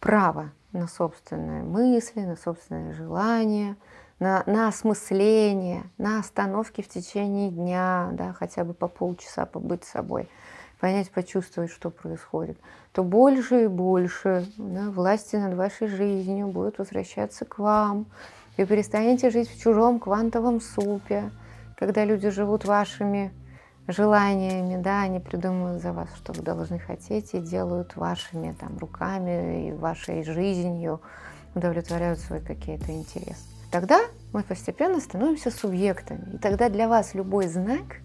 право 0.00 0.50
на 0.72 0.86
собственные 0.86 1.62
мысли, 1.62 2.20
на 2.20 2.36
собственные 2.36 2.92
желания, 2.92 3.76
на, 4.20 4.42
на 4.46 4.68
осмысление, 4.68 5.84
на 5.96 6.18
остановки 6.18 6.82
в 6.82 6.88
течение 6.88 7.50
дня, 7.50 8.10
да, 8.12 8.32
хотя 8.32 8.64
бы 8.64 8.74
по 8.74 8.88
полчаса 8.88 9.46
побыть 9.46 9.84
собой– 9.84 10.28
понять, 10.80 11.10
почувствовать, 11.10 11.70
что 11.70 11.90
происходит, 11.90 12.58
то 12.92 13.02
больше 13.02 13.64
и 13.64 13.66
больше 13.66 14.46
да, 14.56 14.90
власти 14.90 15.36
над 15.36 15.54
вашей 15.54 15.88
жизнью 15.88 16.48
будут 16.48 16.78
возвращаться 16.78 17.44
к 17.44 17.58
вам. 17.58 18.06
Вы 18.56 18.66
перестанете 18.66 19.30
жить 19.30 19.50
в 19.50 19.60
чужом 19.60 20.00
квантовом 20.00 20.60
супе, 20.60 21.30
когда 21.76 22.04
люди 22.04 22.30
живут 22.30 22.64
вашими 22.64 23.32
желаниями, 23.86 24.80
да, 24.80 25.02
они 25.02 25.20
придумывают 25.20 25.80
за 25.82 25.92
вас, 25.92 26.08
что 26.16 26.32
вы 26.32 26.42
должны 26.42 26.78
хотеть, 26.78 27.34
и 27.34 27.40
делают 27.40 27.96
вашими 27.96 28.52
там, 28.52 28.76
руками 28.78 29.68
и 29.68 29.72
вашей 29.72 30.22
жизнью, 30.24 31.00
удовлетворяют 31.54 32.18
свои 32.18 32.40
какие-то 32.40 32.92
интересы. 32.92 33.44
Тогда 33.70 34.00
мы 34.32 34.42
постепенно 34.42 35.00
становимся 35.00 35.50
субъектами. 35.50 36.34
И 36.34 36.38
тогда 36.38 36.68
для 36.68 36.88
вас 36.88 37.14
любой 37.14 37.48
знак, 37.48 38.00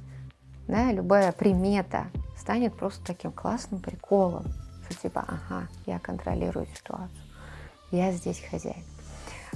да, 0.67 0.91
любая 0.91 1.32
примета, 1.32 2.08
станет 2.38 2.76
просто 2.76 3.04
таким 3.06 3.32
классным 3.32 3.80
приколом, 3.80 4.45
что 4.86 5.02
типа, 5.02 5.26
ага, 5.28 5.67
я 5.86 5.99
контролирую 5.99 6.67
ситуацию, 6.76 7.10
я 7.91 8.12
здесь 8.12 8.43
хозяин. 8.49 8.84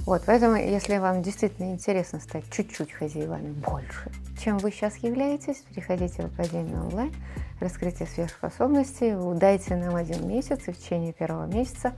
Вот, 0.06 0.22
поэтому, 0.26 0.54
если 0.56 0.96
вам 0.98 1.22
действительно 1.22 1.72
интересно 1.72 2.20
стать 2.20 2.50
чуть-чуть 2.50 2.92
хозяевами 2.92 3.52
больше, 3.52 4.10
чем 4.42 4.58
вы 4.58 4.70
сейчас 4.70 4.96
являетесь, 4.98 5.58
переходите 5.74 6.22
в 6.22 6.32
Академию 6.32 6.86
онлайн, 6.86 7.12
раскрытие 7.60 8.06
сверхспособностей, 8.06 9.14
дайте 9.38 9.76
нам 9.76 9.96
один 9.96 10.26
месяц, 10.28 10.60
и 10.66 10.72
в 10.72 10.78
течение 10.78 11.12
первого 11.12 11.46
месяца 11.46 11.92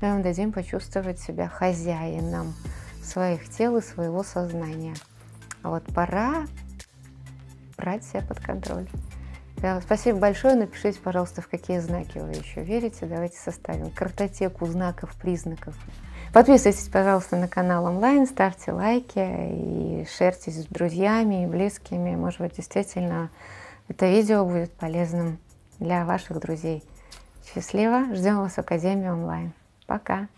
мы 0.00 0.12
вам 0.12 0.22
дадим 0.22 0.52
почувствовать 0.52 1.20
себя 1.20 1.48
хозяином 1.48 2.54
своих 3.02 3.48
тел 3.48 3.76
и 3.76 3.82
своего 3.82 4.22
сознания. 4.22 4.94
А 5.62 5.70
вот 5.70 5.84
пора 5.94 6.46
брать 7.82 8.04
себя 8.04 8.22
под 8.22 8.38
контроль. 8.40 8.86
Спасибо 9.82 10.18
большое. 10.18 10.54
Напишите, 10.54 10.98
пожалуйста, 11.00 11.42
в 11.42 11.48
какие 11.48 11.78
знаки 11.78 12.18
вы 12.18 12.30
еще 12.30 12.62
верите. 12.62 13.06
Давайте 13.06 13.38
составим 13.38 13.90
картотеку 13.90 14.66
знаков, 14.66 15.14
признаков. 15.20 15.74
Подписывайтесь, 16.32 16.88
пожалуйста, 16.88 17.36
на 17.36 17.46
канал 17.46 17.84
онлайн, 17.84 18.26
ставьте 18.26 18.72
лайки 18.72 19.18
и 19.18 20.06
шерьтесь 20.16 20.62
с 20.62 20.66
друзьями 20.66 21.44
и 21.44 21.46
близкими. 21.46 22.16
Может 22.16 22.40
быть, 22.40 22.56
действительно 22.56 23.30
это 23.88 24.06
видео 24.06 24.44
будет 24.44 24.72
полезным 24.72 25.38
для 25.78 26.04
ваших 26.04 26.40
друзей. 26.40 26.82
Счастливо! 27.52 28.14
Ждем 28.14 28.38
вас 28.38 28.54
в 28.54 28.58
Академии 28.58 29.08
онлайн. 29.08 29.52
Пока! 29.86 30.28